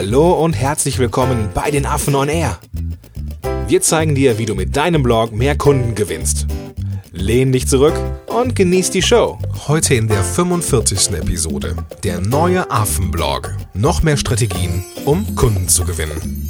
Hallo 0.00 0.32
und 0.44 0.52
herzlich 0.52 1.00
willkommen 1.00 1.48
bei 1.54 1.72
den 1.72 1.84
Affen 1.84 2.14
on 2.14 2.28
Air. 2.28 2.60
Wir 3.66 3.82
zeigen 3.82 4.14
dir, 4.14 4.38
wie 4.38 4.46
du 4.46 4.54
mit 4.54 4.76
deinem 4.76 5.02
Blog 5.02 5.32
mehr 5.32 5.58
Kunden 5.58 5.96
gewinnst. 5.96 6.46
Lehn 7.10 7.50
dich 7.50 7.66
zurück 7.66 7.94
und 8.28 8.54
genieß 8.54 8.92
die 8.92 9.02
Show. 9.02 9.40
Heute 9.66 9.96
in 9.96 10.06
der 10.06 10.22
45. 10.22 11.14
Episode 11.14 11.74
der 12.04 12.20
neue 12.20 12.70
Affenblog. 12.70 13.56
Noch 13.74 14.04
mehr 14.04 14.16
Strategien, 14.16 14.84
um 15.04 15.34
Kunden 15.34 15.66
zu 15.66 15.84
gewinnen. 15.84 16.48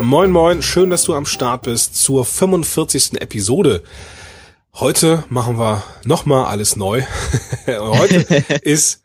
Moin 0.00 0.32
moin, 0.32 0.60
schön, 0.60 0.90
dass 0.90 1.04
du 1.04 1.14
am 1.14 1.24
Start 1.24 1.62
bist 1.62 1.94
zur 1.94 2.24
45. 2.24 3.20
Episode. 3.20 3.84
Heute 4.74 5.24
machen 5.28 5.58
wir 5.58 5.82
nochmal 6.04 6.46
alles 6.46 6.76
neu. 6.76 7.02
heute 7.66 8.16
ist, 8.62 9.02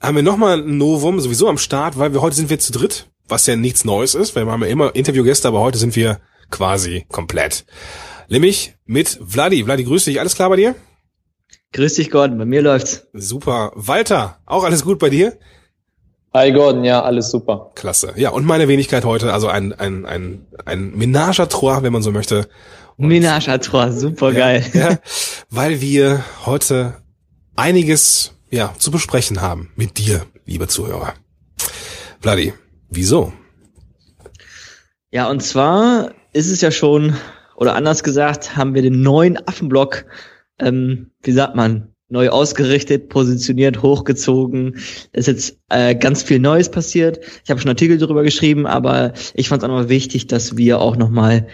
haben 0.00 0.16
wir 0.16 0.22
nochmal 0.22 0.62
ein 0.62 0.78
Novum 0.78 1.20
sowieso 1.20 1.48
am 1.48 1.58
Start, 1.58 1.98
weil 1.98 2.14
wir 2.14 2.22
heute 2.22 2.34
sind 2.34 2.48
wir 2.48 2.58
zu 2.58 2.72
dritt, 2.72 3.10
was 3.28 3.46
ja 3.46 3.54
nichts 3.54 3.84
Neues 3.84 4.14
ist, 4.14 4.34
weil 4.34 4.46
wir 4.46 4.52
haben 4.52 4.62
ja 4.62 4.68
immer 4.68 4.94
Interviewgäste, 4.94 5.48
aber 5.48 5.60
heute 5.60 5.76
sind 5.76 5.96
wir 5.96 6.20
quasi 6.50 7.04
komplett. 7.10 7.66
Nämlich 8.28 8.74
mit 8.86 9.20
Vladi. 9.26 9.64
Vladi, 9.64 9.84
grüß 9.84 10.06
dich. 10.06 10.18
Alles 10.18 10.34
klar 10.34 10.48
bei 10.48 10.56
dir? 10.56 10.74
Grüß 11.74 11.94
dich, 11.94 12.10
Gordon. 12.10 12.38
Bei 12.38 12.46
mir 12.46 12.62
läuft's. 12.62 13.06
Super. 13.12 13.72
Walter, 13.74 14.40
auch 14.46 14.64
alles 14.64 14.82
gut 14.82 14.98
bei 14.98 15.10
dir? 15.10 15.38
Hi 16.34 16.50
Gordon, 16.50 16.82
ja, 16.82 17.02
alles 17.02 17.30
super. 17.30 17.72
Klasse. 17.74 18.14
Ja, 18.16 18.30
und 18.30 18.46
meine 18.46 18.66
Wenigkeit 18.66 19.04
heute, 19.04 19.34
also 19.34 19.48
ein, 19.48 19.74
ein, 19.74 20.06
ein, 20.06 20.46
ein 20.64 20.92
Menage 20.92 21.42
à 21.42 21.46
trois, 21.46 21.82
wenn 21.82 21.92
man 21.92 22.00
so 22.00 22.10
möchte. 22.10 22.48
Und, 22.96 23.08
Menage 23.08 23.50
à 23.50 23.58
trois, 23.58 23.90
super 23.92 24.32
geil. 24.32 24.64
Ja, 24.72 24.98
weil 25.50 25.82
wir 25.82 26.24
heute 26.46 26.94
einiges, 27.54 28.32
ja, 28.50 28.72
zu 28.78 28.90
besprechen 28.90 29.42
haben 29.42 29.72
mit 29.76 29.98
dir, 29.98 30.24
liebe 30.46 30.68
Zuhörer. 30.68 31.12
Vladi, 32.20 32.54
wieso? 32.88 33.34
Ja, 35.10 35.28
und 35.28 35.42
zwar 35.42 36.12
ist 36.32 36.50
es 36.50 36.62
ja 36.62 36.70
schon, 36.70 37.14
oder 37.56 37.74
anders 37.74 38.02
gesagt, 38.02 38.56
haben 38.56 38.74
wir 38.74 38.80
den 38.80 39.02
neuen 39.02 39.36
Affenblock, 39.46 40.06
ähm, 40.58 41.10
wie 41.22 41.32
sagt 41.32 41.56
man, 41.56 41.91
neu 42.12 42.28
ausgerichtet, 42.28 43.08
positioniert, 43.08 43.82
hochgezogen. 43.82 44.76
Es 45.12 45.26
ist 45.26 45.26
jetzt 45.26 45.58
äh, 45.70 45.94
ganz 45.94 46.22
viel 46.22 46.38
Neues 46.38 46.70
passiert. 46.70 47.20
Ich 47.42 47.50
habe 47.50 47.60
schon 47.60 47.70
Artikel 47.70 47.98
darüber 47.98 48.22
geschrieben, 48.22 48.66
aber 48.66 49.14
ich 49.34 49.48
fand 49.48 49.62
es 49.62 49.68
auch 49.68 49.80
noch 49.82 49.88
wichtig, 49.88 50.26
dass 50.26 50.56
wir 50.56 50.80
auch 50.80 50.96
nochmal 50.96 51.48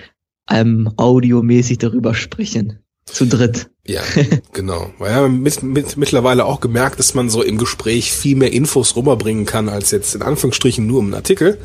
ähm, 0.51 0.91
audiomäßig 0.97 1.79
darüber 1.79 2.15
sprechen. 2.15 2.81
Zu 3.07 3.27
dritt. 3.27 3.71
Ja, 3.87 4.03
genau. 4.53 4.91
Weil 4.99 5.13
ja 5.13 5.29
mit, 5.29 5.63
mit, 5.63 5.97
mittlerweile 5.97 6.45
auch 6.45 6.61
gemerkt, 6.61 6.99
dass 6.99 7.15
man 7.15 7.31
so 7.31 7.43
im 7.43 7.57
Gespräch 7.57 8.13
viel 8.13 8.37
mehr 8.37 8.53
Infos 8.53 8.97
rüberbringen 8.97 9.47
kann, 9.47 9.71
als 9.71 9.93
jetzt 9.93 10.15
in 10.15 10.23
Anführungsstrichen 10.23 10.87
nur 10.87 11.01
im 11.01 11.15
Artikel. 11.15 11.59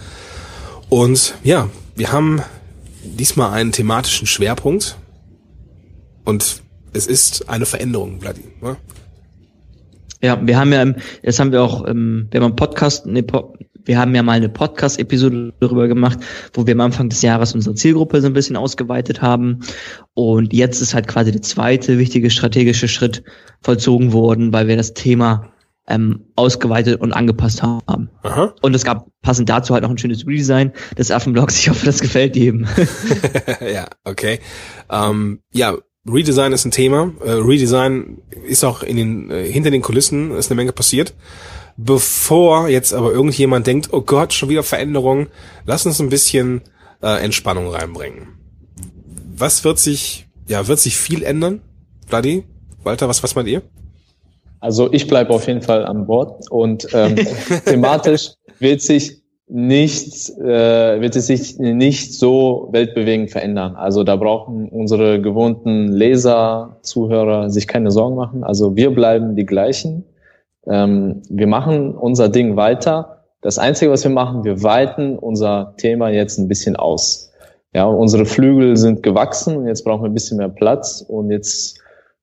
Und 0.87 1.35
ja, 1.43 1.69
wir 1.95 2.11
haben 2.13 2.41
diesmal 3.03 3.51
einen 3.51 3.73
thematischen 3.73 4.27
Schwerpunkt. 4.27 4.97
Und 6.23 6.62
es 6.93 7.07
ist 7.07 7.49
eine 7.49 7.65
Veränderung, 7.65 8.21
Vladi. 8.21 8.43
Ne? 8.61 8.77
Ja, 10.21 10.39
wir 10.41 10.57
haben 10.57 10.71
ja, 10.71 10.85
jetzt 11.21 11.39
haben 11.39 11.51
wir 11.51 11.61
auch, 11.61 11.85
ähm, 11.87 12.27
wir 12.31 12.39
haben 12.39 12.45
einen 12.45 12.55
Podcast, 12.55 13.05
ne, 13.05 13.25
wir 13.85 13.99
haben 13.99 14.15
ja 14.15 14.23
mal 14.23 14.33
eine 14.33 14.47
Podcast-Episode 14.47 15.53
darüber 15.59 15.89
gemacht, 15.89 16.19
wo 16.53 16.65
wir 16.65 16.73
am 16.73 16.79
Anfang 16.79 17.09
des 17.09 17.21
Jahres 17.21 17.53
unsere 17.53 17.75
Zielgruppe 17.75 18.21
so 18.21 18.27
ein 18.27 18.33
bisschen 18.33 18.55
ausgeweitet 18.55 19.21
haben. 19.21 19.59
Und 20.13 20.53
jetzt 20.53 20.81
ist 20.81 20.93
halt 20.93 21.09
quasi 21.09 21.33
der 21.33 21.41
zweite 21.41 21.97
wichtige 21.97 22.29
strategische 22.29 22.87
Schritt 22.87 23.23
vollzogen 23.61 24.13
worden, 24.13 24.53
weil 24.53 24.67
wir 24.67 24.77
das 24.77 24.93
Thema 24.93 25.51
ähm, 25.87 26.27
ausgeweitet 26.35 27.01
und 27.01 27.11
angepasst 27.11 27.61
haben. 27.61 28.09
Aha. 28.21 28.53
Und 28.61 28.73
es 28.73 28.85
gab 28.85 29.07
passend 29.21 29.49
dazu 29.49 29.73
halt 29.73 29.83
noch 29.83 29.89
ein 29.89 29.97
schönes 29.97 30.25
Redesign 30.25 30.71
des 30.97 31.11
Affenblogs. 31.11 31.57
Ich 31.57 31.69
hoffe, 31.69 31.85
das 31.85 31.99
gefällt 31.99 32.37
jedem. 32.37 32.65
ja, 33.59 33.87
okay. 34.05 34.39
Ähm, 34.89 35.41
ja, 35.51 35.75
Redesign 36.05 36.51
ist 36.51 36.65
ein 36.65 36.71
Thema. 36.71 37.13
Äh, 37.23 37.31
Redesign 37.31 38.21
ist 38.45 38.63
auch 38.63 38.83
in 38.83 38.97
den, 38.97 39.31
äh, 39.31 39.49
hinter 39.49 39.71
den 39.71 39.81
Kulissen 39.81 40.31
ist 40.31 40.51
eine 40.51 40.57
Menge 40.57 40.73
passiert. 40.73 41.13
Bevor 41.77 42.67
jetzt 42.67 42.93
aber 42.93 43.11
irgendjemand 43.11 43.65
denkt, 43.65 43.89
oh 43.91 44.01
Gott, 44.01 44.33
schon 44.33 44.49
wieder 44.49 44.63
Veränderungen, 44.63 45.27
lass 45.65 45.85
uns 45.85 45.99
ein 45.99 46.09
bisschen 46.09 46.61
äh, 47.01 47.23
Entspannung 47.23 47.69
reinbringen. 47.69 48.27
Was 49.35 49.63
wird 49.63 49.79
sich, 49.79 50.27
ja, 50.47 50.67
wird 50.67 50.79
sich 50.79 50.97
viel 50.97 51.23
ändern? 51.23 51.61
Vladi, 52.07 52.43
Walter, 52.83 53.07
was, 53.07 53.23
was 53.23 53.35
meint 53.35 53.47
ihr? 53.47 53.63
Also 54.59 54.91
ich 54.93 55.07
bleibe 55.07 55.33
auf 55.33 55.47
jeden 55.47 55.61
Fall 55.61 55.85
an 55.85 56.05
Bord 56.05 56.49
und 56.51 56.87
ähm, 56.93 57.15
thematisch 57.65 58.31
wird 58.59 58.81
sich 58.81 59.22
nicht, 59.47 60.29
äh, 60.39 61.01
wird 61.01 61.15
es 61.15 61.27
sich 61.27 61.59
nicht 61.59 62.17
so 62.17 62.69
weltbewegend 62.71 63.31
verändern. 63.31 63.75
Also 63.75 64.03
da 64.03 64.15
brauchen 64.15 64.69
unsere 64.69 65.21
gewohnten 65.21 65.87
Leser, 65.89 66.77
Zuhörer 66.81 67.49
sich 67.49 67.67
keine 67.67 67.91
Sorgen 67.91 68.15
machen. 68.15 68.43
Also 68.43 68.75
wir 68.75 68.91
bleiben 68.91 69.35
die 69.35 69.45
gleichen. 69.45 70.05
Ähm, 70.65 71.21
wir 71.29 71.47
machen 71.47 71.93
unser 71.95 72.29
Ding 72.29 72.55
weiter. 72.55 73.25
Das 73.41 73.59
Einzige, 73.59 73.91
was 73.91 74.03
wir 74.03 74.11
machen, 74.11 74.45
wir 74.45 74.63
weiten 74.63 75.19
unser 75.19 75.73
Thema 75.77 76.09
jetzt 76.09 76.37
ein 76.37 76.47
bisschen 76.47 76.77
aus. 76.77 77.31
Ja, 77.75 77.85
unsere 77.85 78.25
Flügel 78.25 78.77
sind 78.77 79.03
gewachsen 79.03 79.57
und 79.57 79.67
jetzt 79.67 79.83
brauchen 79.83 80.03
wir 80.03 80.09
ein 80.09 80.13
bisschen 80.13 80.37
mehr 80.37 80.49
Platz 80.49 81.03
und 81.05 81.31
jetzt 81.31 81.79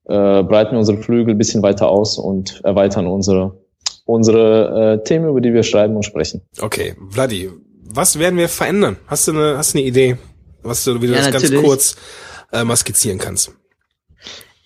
äh, 0.07 0.43
breiten 0.43 0.73
wir 0.73 0.79
unsere 0.79 0.99
Flügel 0.99 1.35
ein 1.35 1.39
bisschen 1.39 1.63
weiter 1.63 1.89
aus 1.89 2.19
und 2.19 2.61
erweitern 2.65 3.07
unsere 3.07 3.59
unsere 4.05 5.01
äh, 5.01 5.05
Themen, 5.05 5.29
über 5.29 5.41
die 5.41 5.53
wir 5.53 5.63
schreiben 5.63 5.97
und 5.97 6.05
sprechen. 6.05 6.43
Okay, 6.61 6.95
Vladi, 7.11 7.51
was 7.85 8.19
werden 8.19 8.39
wir 8.39 8.49
verändern? 8.49 8.97
Hast 9.07 9.29
du 9.29 9.33
eine, 9.33 9.59
hast 9.59 9.75
du 9.75 9.79
eine 9.79 9.87
Idee, 9.87 10.17
was 10.63 10.85
du, 10.85 11.01
wie 11.03 11.07
du 11.07 11.13
ja, 11.13 11.19
das 11.19 11.33
natürlich. 11.33 11.53
ganz 11.53 11.65
kurz 11.65 11.97
äh, 12.53 12.65
mal 12.65 12.77
skizzieren 12.77 13.19
kannst? 13.19 13.53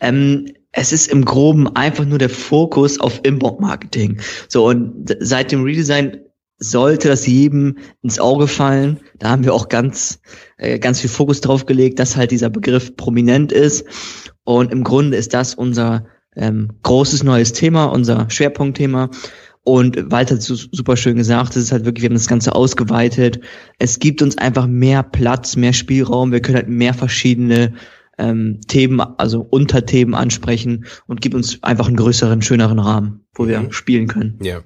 Ähm, 0.00 0.46
es 0.72 0.92
ist 0.92 1.10
im 1.10 1.24
Groben 1.24 1.74
einfach 1.76 2.04
nur 2.04 2.18
der 2.18 2.30
Fokus 2.30 2.98
auf 2.98 3.20
Inbound-Marketing. 3.22 4.20
So, 4.48 4.66
und 4.66 5.16
seit 5.20 5.52
dem 5.52 5.62
Redesign 5.62 6.20
sollte 6.58 7.08
das 7.08 7.26
jedem 7.26 7.78
ins 8.02 8.18
Auge 8.18 8.48
fallen. 8.48 9.00
Da 9.18 9.30
haben 9.30 9.44
wir 9.44 9.54
auch 9.54 9.68
ganz, 9.68 10.20
äh, 10.56 10.78
ganz 10.78 11.00
viel 11.00 11.10
Fokus 11.10 11.40
drauf 11.40 11.66
gelegt, 11.66 11.98
dass 11.98 12.16
halt 12.16 12.30
dieser 12.30 12.50
Begriff 12.50 12.96
prominent 12.96 13.52
ist. 13.52 13.84
Und 14.44 14.72
im 14.72 14.84
Grunde 14.84 15.16
ist 15.16 15.34
das 15.34 15.54
unser 15.54 16.06
ähm, 16.36 16.70
großes 16.82 17.22
neues 17.22 17.52
Thema, 17.52 17.86
unser 17.86 18.28
Schwerpunktthema. 18.30 19.10
Und 19.62 20.10
Walter 20.10 20.34
hat 20.34 20.42
super 20.42 20.96
schön 20.96 21.16
gesagt, 21.16 21.56
es 21.56 21.64
ist 21.64 21.72
halt 21.72 21.86
wirklich, 21.86 22.02
wir 22.02 22.10
haben 22.10 22.16
das 22.16 22.28
Ganze 22.28 22.54
ausgeweitet. 22.54 23.40
Es 23.78 23.98
gibt 23.98 24.20
uns 24.20 24.36
einfach 24.36 24.66
mehr 24.66 25.02
Platz, 25.02 25.56
mehr 25.56 25.72
Spielraum. 25.72 26.32
Wir 26.32 26.40
können 26.40 26.56
halt 26.56 26.68
mehr 26.68 26.92
verschiedene 26.92 27.72
ähm, 28.18 28.60
Themen, 28.68 29.00
also 29.00 29.40
Unterthemen 29.40 30.14
ansprechen 30.14 30.84
und 31.06 31.22
gibt 31.22 31.34
uns 31.34 31.62
einfach 31.62 31.86
einen 31.86 31.96
größeren, 31.96 32.42
schöneren 32.42 32.78
Rahmen, 32.78 33.24
wo 33.34 33.48
wir 33.48 33.60
mhm. 33.60 33.72
spielen 33.72 34.06
können. 34.06 34.38
Ja. 34.42 34.60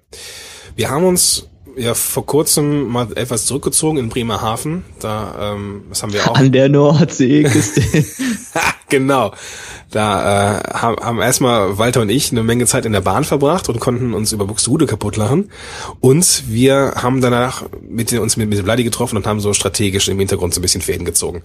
Wir 0.74 0.90
haben 0.90 1.04
uns 1.04 1.48
ja 1.76 1.94
vor 1.94 2.26
kurzem 2.26 2.88
mal 2.88 3.08
etwas 3.14 3.46
zurückgezogen 3.46 3.98
in 3.98 4.08
Bremerhaven. 4.08 4.84
Da, 5.00 5.54
ähm, 5.54 5.84
das 5.88 6.02
haben 6.02 6.12
wir 6.12 6.28
auch. 6.28 6.34
An 6.34 6.50
der 6.50 6.68
Nordseeküste. 6.68 7.82
genau. 8.88 9.32
Da 9.91 10.59
äh, 10.59 10.71
haben, 10.75 10.97
haben 11.03 11.21
erstmal 11.21 11.78
Walter 11.78 12.03
und 12.03 12.10
ich 12.10 12.31
eine 12.31 12.43
Menge 12.43 12.66
Zeit 12.66 12.84
in 12.84 12.93
der 12.93 13.00
Bahn 13.00 13.25
verbracht 13.25 13.69
und 13.69 13.81
konnten 13.81 14.12
uns 14.12 14.32
über 14.32 14.47
Buxtehude 14.47 14.87
kaputt 14.87 15.16
lachen. 15.16 15.50
Und 16.00 16.44
wir 16.47 16.93
haben 16.97 17.21
danach 17.21 17.65
mit 17.81 18.12
uns 18.12 18.37
mit, 18.37 18.50
mit 18.50 18.62
Bloody 18.62 18.84
getroffen 18.84 19.16
und 19.16 19.27
haben 19.27 19.41
so 19.41 19.54
strategisch 19.54 20.09
im 20.09 20.19
Hintergrund 20.19 20.53
so 20.53 20.60
ein 20.60 20.62
bisschen 20.62 20.82
Fäden 20.82 21.06
gezogen. 21.06 21.43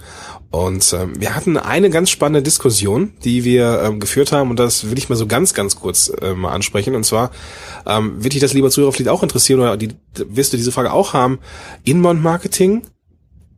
Und 0.51 0.93
ähm, 0.93 1.13
wir 1.19 1.35
hatten 1.35 1.57
eine 1.57 1.89
ganz 1.89 2.09
spannende 2.09 2.41
Diskussion, 2.41 3.13
die 3.23 3.45
wir 3.45 3.81
ähm, 3.83 3.99
geführt 3.99 4.31
haben 4.31 4.49
und 4.49 4.59
das 4.59 4.89
will 4.89 4.97
ich 4.97 5.09
mal 5.09 5.15
so 5.15 5.27
ganz, 5.27 5.53
ganz 5.53 5.77
kurz 5.77 6.11
äh, 6.21 6.33
mal 6.33 6.51
ansprechen. 6.51 6.95
Und 6.95 7.05
zwar 7.05 7.31
ähm, 7.85 8.23
wird 8.23 8.33
dich 8.33 8.41
das 8.41 8.53
lieber 8.53 8.69
Zuhörer 8.69 8.91
vielleicht 8.91 9.09
auch 9.09 9.23
interessieren 9.23 9.61
oder 9.61 9.77
die, 9.77 9.95
wirst 10.15 10.51
du 10.51 10.57
diese 10.57 10.71
Frage 10.71 10.91
auch 10.91 11.13
haben. 11.13 11.39
Inbound 11.85 12.21
Marketing? 12.21 12.83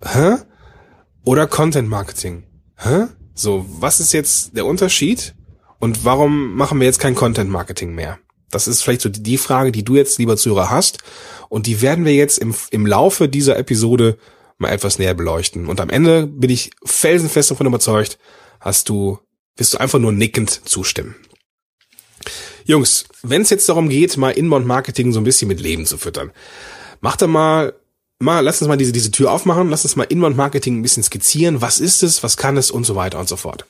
Hä? 0.04 0.36
Oder 1.24 1.48
Content 1.48 1.90
Marketing? 1.90 2.44
Hä? 2.78 3.08
So, 3.36 3.66
was 3.68 4.00
ist 4.00 4.14
jetzt 4.14 4.56
der 4.56 4.66
Unterschied 4.66 5.36
und 5.80 6.06
warum 6.06 6.56
machen 6.56 6.80
wir 6.80 6.88
jetzt 6.88 7.00
kein 7.00 7.16
Content 7.16 7.50
Marketing 7.52 7.94
mehr? 7.94 8.18
Das 8.50 8.68
ist 8.68 8.82
vielleicht 8.82 9.02
so 9.02 9.10
die 9.10 9.38
Frage, 9.38 9.74
die 9.74 9.84
du 9.84 9.98
jetzt, 9.98 10.18
lieber 10.18 10.38
Zuhörer, 10.38 10.70
hast. 10.70 11.00
Und 11.50 11.68
die 11.68 11.82
werden 11.82 12.06
wir 12.06 12.14
jetzt 12.14 12.38
im, 12.38 12.56
im 12.72 12.86
Laufe 12.86 13.28
dieser 13.28 13.58
Episode 13.58 14.18
mal 14.58 14.70
etwas 14.70 15.00
näher 15.00 15.14
beleuchten. 15.14 15.68
Und 15.68 15.82
am 15.82 15.90
Ende 15.90 16.28
bin 16.28 16.50
ich 16.50 16.72
felsenfest 16.86 17.52
davon 17.52 17.68
überzeugt, 17.68 18.18
hast 18.62 18.88
du, 18.88 19.20
wirst 19.58 19.74
du 19.74 19.80
einfach 19.80 20.00
nur 20.00 20.14
nickend 20.14 20.62
zustimmen. 20.64 21.16
Jungs, 22.64 23.06
wenn 23.22 23.42
es 23.42 23.50
jetzt 23.50 23.68
darum 23.68 23.90
geht, 23.90 24.16
mal 24.16 24.32
Inbound 24.32 24.66
Marketing 24.66 25.12
so 25.12 25.20
ein 25.20 25.26
bisschen 25.26 25.50
mit 25.50 25.60
Leben 25.60 25.86
zu 25.86 25.98
füttern, 25.98 26.32
macht 27.02 27.22
doch 27.22 27.28
mal 27.28 27.74
mal, 28.20 28.40
lass 28.42 28.62
uns 28.62 28.70
mal 28.70 28.78
diese, 28.78 28.92
diese 28.92 29.12
Tür 29.12 29.32
aufmachen, 29.32 29.70
lass 29.70 29.84
uns 29.84 29.96
mal 29.96 30.04
Inbound 30.04 30.38
Marketing 30.38 30.80
ein 30.80 30.82
bisschen 30.82 31.04
skizzieren. 31.04 31.62
Was 31.62 31.80
ist 31.80 32.04
es, 32.04 32.24
was 32.24 32.38
kann 32.38 32.58
es 32.58 32.72
und 32.72 32.86
so 32.86 32.96
weiter 32.96 33.20
und 33.20 33.28
so 33.28 33.36
fort. 33.36 33.66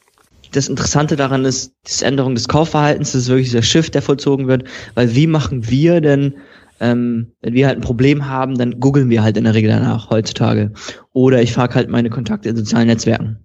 das 0.51 0.69
Interessante 0.69 1.15
daran 1.15 1.45
ist, 1.45 1.73
die 1.85 2.05
Änderung 2.05 2.35
des 2.35 2.47
Kaufverhaltens, 2.47 3.11
das 3.11 3.23
ist 3.23 3.29
wirklich 3.29 3.47
dieser 3.47 3.63
Shift, 3.63 3.93
der 3.93 4.01
vollzogen 4.01 4.47
wird, 4.47 4.65
weil 4.93 5.15
wie 5.15 5.27
machen 5.27 5.69
wir 5.69 5.99
denn, 6.01 6.35
ähm, 6.79 7.31
wenn 7.41 7.53
wir 7.53 7.67
halt 7.67 7.77
ein 7.77 7.81
Problem 7.81 8.27
haben, 8.27 8.57
dann 8.57 8.79
googeln 8.79 9.09
wir 9.09 9.23
halt 9.23 9.37
in 9.37 9.45
der 9.45 9.53
Regel 9.53 9.71
danach 9.71 10.09
heutzutage. 10.09 10.73
Oder 11.13 11.41
ich 11.41 11.53
frage 11.53 11.75
halt 11.75 11.89
meine 11.89 12.09
Kontakte 12.09 12.49
in 12.49 12.55
sozialen 12.55 12.87
Netzwerken. 12.87 13.39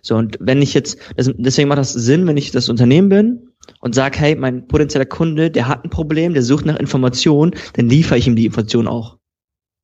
So, 0.00 0.16
und 0.16 0.36
wenn 0.40 0.62
ich 0.62 0.74
jetzt, 0.74 0.98
deswegen 1.16 1.68
macht 1.68 1.78
das 1.78 1.92
Sinn, 1.92 2.26
wenn 2.26 2.36
ich 2.36 2.50
das 2.50 2.68
Unternehmen 2.68 3.08
bin 3.08 3.52
und 3.80 3.94
sage, 3.94 4.18
hey, 4.18 4.34
mein 4.34 4.66
potenzieller 4.66 5.06
Kunde, 5.06 5.50
der 5.50 5.68
hat 5.68 5.84
ein 5.84 5.90
Problem, 5.90 6.34
der 6.34 6.42
sucht 6.42 6.66
nach 6.66 6.76
Informationen, 6.76 7.52
dann 7.74 7.88
liefere 7.88 8.18
ich 8.18 8.26
ihm 8.26 8.34
die 8.34 8.46
Information 8.46 8.88
auch. 8.88 9.18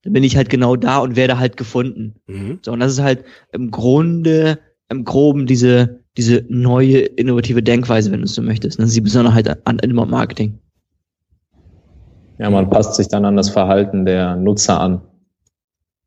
Dann 0.02 0.12
bin 0.12 0.24
ich 0.24 0.36
halt 0.36 0.48
genau 0.48 0.76
da 0.76 0.98
und 0.98 1.16
werde 1.16 1.38
halt 1.38 1.56
gefunden. 1.56 2.14
Mhm. 2.26 2.60
So, 2.62 2.72
und 2.72 2.80
das 2.80 2.92
ist 2.92 3.02
halt 3.02 3.24
im 3.52 3.70
Grunde, 3.70 4.58
im 4.88 5.04
Groben 5.04 5.46
diese, 5.46 6.00
diese 6.16 6.44
neue 6.48 6.98
innovative 7.00 7.62
Denkweise, 7.62 8.10
wenn 8.12 8.20
du 8.20 8.26
so 8.26 8.42
möchtest. 8.42 8.78
Das 8.78 8.88
ist 8.88 8.96
die 8.96 9.00
Besonderheit 9.00 9.66
an 9.66 9.78
Inbound 9.78 10.10
Marketing. 10.10 10.58
Ja, 12.38 12.50
man 12.50 12.70
passt 12.70 12.94
sich 12.94 13.08
dann 13.08 13.24
an 13.24 13.36
das 13.36 13.50
Verhalten 13.50 14.04
der 14.04 14.36
Nutzer 14.36 14.80
an. 14.80 15.00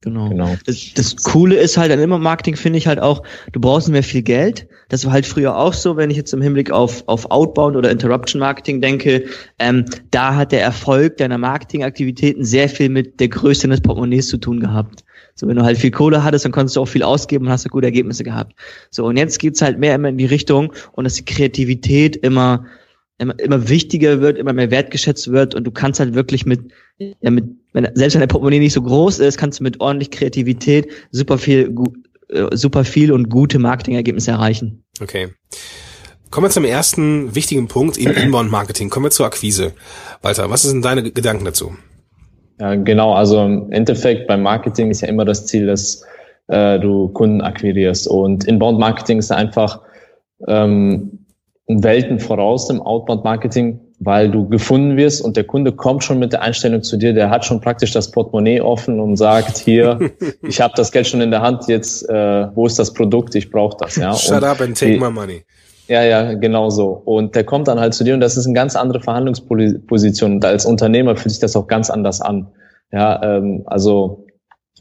Genau. 0.01 0.29
genau. 0.29 0.55
Das, 0.65 0.93
das 0.95 1.15
Coole 1.17 1.55
ist 1.55 1.77
halt 1.77 1.91
an 1.91 1.99
Inbound-Marketing, 1.99 2.55
finde 2.55 2.79
ich 2.79 2.87
halt 2.87 2.99
auch, 2.99 3.23
du 3.51 3.61
brauchst 3.61 3.87
nicht 3.87 3.93
mehr 3.93 4.03
viel 4.03 4.23
Geld. 4.23 4.67
Das 4.91 5.05
war 5.05 5.13
halt 5.13 5.25
früher 5.25 5.55
auch 5.55 5.71
so, 5.71 5.95
wenn 5.95 6.09
ich 6.09 6.17
jetzt 6.17 6.33
im 6.33 6.41
Hinblick 6.41 6.69
auf, 6.69 7.03
auf 7.07 7.31
Outbound 7.31 7.77
oder 7.77 7.89
Interruption-Marketing 7.89 8.81
denke. 8.81 9.23
Ähm, 9.57 9.85
da 10.11 10.35
hat 10.35 10.51
der 10.51 10.61
Erfolg 10.61 11.15
deiner 11.15 11.37
Marketingaktivitäten 11.37 12.43
sehr 12.43 12.67
viel 12.67 12.89
mit 12.89 13.21
der 13.21 13.29
Größe 13.29 13.61
deines 13.61 13.79
Portemonnaies 13.79 14.27
zu 14.27 14.37
tun 14.37 14.59
gehabt. 14.59 15.05
So, 15.33 15.47
wenn 15.47 15.55
du 15.55 15.63
halt 15.63 15.77
viel 15.77 15.91
Kohle 15.91 16.25
hattest, 16.25 16.43
dann 16.43 16.51
konntest 16.51 16.75
du 16.75 16.81
auch 16.81 16.89
viel 16.89 17.03
ausgeben 17.03 17.45
und 17.45 17.53
hast 17.53 17.63
du 17.63 17.69
gute 17.69 17.87
Ergebnisse 17.87 18.25
gehabt. 18.25 18.53
So, 18.89 19.05
und 19.05 19.15
jetzt 19.15 19.39
geht's 19.39 19.61
halt 19.61 19.79
mehr 19.79 19.95
immer 19.95 20.09
in 20.09 20.17
die 20.17 20.25
Richtung 20.25 20.73
und 20.91 21.05
dass 21.05 21.13
die 21.13 21.23
Kreativität 21.23 22.17
immer 22.17 22.65
immer, 23.17 23.39
immer 23.39 23.69
wichtiger 23.69 24.19
wird, 24.19 24.37
immer 24.37 24.51
mehr 24.51 24.71
wertgeschätzt 24.71 25.31
wird 25.31 25.53
und 25.55 25.63
du 25.63 25.71
kannst 25.71 25.99
halt 25.99 26.15
wirklich 26.15 26.45
mit, 26.45 26.71
ja, 26.97 27.29
mit, 27.29 27.45
wenn, 27.71 27.87
selbst 27.93 28.15
wenn 28.15 28.21
der 28.21 28.27
Portemonnaie 28.27 28.59
nicht 28.59 28.73
so 28.73 28.81
groß 28.81 29.19
ist, 29.19 29.37
kannst 29.37 29.59
du 29.59 29.63
mit 29.63 29.79
ordentlich 29.79 30.09
Kreativität 30.09 30.89
super 31.11 31.37
viel, 31.37 31.73
äh, 32.31 32.55
super 32.55 32.85
viel 32.85 33.11
und 33.11 33.29
gute 33.29 33.59
Marketingergebnisse 33.59 34.31
erreichen. 34.31 34.83
Okay. 35.01 35.29
Kommen 36.31 36.45
wir 36.45 36.51
zum 36.51 36.63
ersten 36.63 37.35
wichtigen 37.35 37.67
Punkt 37.67 37.97
im 37.97 38.11
Inbound-Marketing. 38.11 38.89
Kommen 38.89 39.07
wir 39.07 39.11
zur 39.11 39.25
Akquise. 39.25 39.73
Walter, 40.21 40.49
was 40.49 40.61
sind 40.61 40.85
deine 40.85 41.11
Gedanken 41.11 41.43
dazu? 41.43 41.75
Ja, 42.57 42.75
genau. 42.75 43.13
Also 43.13 43.43
im 43.43 43.71
Endeffekt 43.73 44.27
beim 44.27 44.41
Marketing 44.41 44.91
ist 44.91 45.01
ja 45.01 45.09
immer 45.09 45.25
das 45.25 45.45
Ziel, 45.45 45.65
dass 45.67 46.05
äh, 46.47 46.79
du 46.79 47.09
Kunden 47.09 47.41
akquirierst. 47.41 48.07
Und 48.07 48.45
Inbound-Marketing 48.45 49.19
ist 49.19 49.31
einfach 49.31 49.81
ähm, 50.47 51.25
Welten 51.67 52.19
voraus 52.19 52.69
im 52.69 52.81
Outbound-Marketing, 52.81 53.80
weil 54.03 54.31
du 54.31 54.49
gefunden 54.49 54.97
wirst 54.97 55.23
und 55.23 55.37
der 55.37 55.43
Kunde 55.43 55.71
kommt 55.71 56.03
schon 56.03 56.17
mit 56.17 56.33
der 56.33 56.41
Einstellung 56.41 56.81
zu 56.81 56.97
dir, 56.97 57.13
der 57.13 57.29
hat 57.29 57.45
schon 57.45 57.61
praktisch 57.61 57.91
das 57.91 58.09
Portemonnaie 58.09 58.59
offen 58.59 58.99
und 58.99 59.15
sagt, 59.15 59.59
hier, 59.59 60.11
ich 60.41 60.59
habe 60.59 60.73
das 60.75 60.91
Geld 60.91 61.05
schon 61.05 61.21
in 61.21 61.29
der 61.29 61.43
Hand, 61.43 61.67
jetzt, 61.67 62.09
äh, 62.09 62.47
wo 62.55 62.65
ist 62.65 62.79
das 62.79 62.93
Produkt, 62.93 63.35
ich 63.35 63.51
brauche 63.51 63.77
das. 63.79 63.97
Ja? 63.97 64.15
Shut 64.15 64.37
und 64.37 64.43
up 64.43 64.59
and 64.59 64.75
take 64.75 64.93
die, 64.93 64.99
my 64.99 65.11
money. 65.11 65.43
Ja, 65.87 66.03
ja, 66.03 66.33
genau 66.33 66.71
so. 66.71 66.87
Und 67.05 67.35
der 67.35 67.43
kommt 67.43 67.67
dann 67.67 67.79
halt 67.79 67.93
zu 67.93 68.03
dir 68.03 68.15
und 68.15 68.21
das 68.21 68.37
ist 68.37 68.45
eine 68.47 68.55
ganz 68.55 68.75
andere 68.75 69.01
Verhandlungsposition. 69.01 70.33
Und 70.33 70.45
als 70.45 70.65
Unternehmer 70.65 71.15
fühlt 71.15 71.31
sich 71.31 71.41
das 71.41 71.55
auch 71.55 71.67
ganz 71.67 71.91
anders 71.91 72.21
an. 72.21 72.47
Ja, 72.91 73.21
ähm, 73.21 73.63
also 73.67 74.25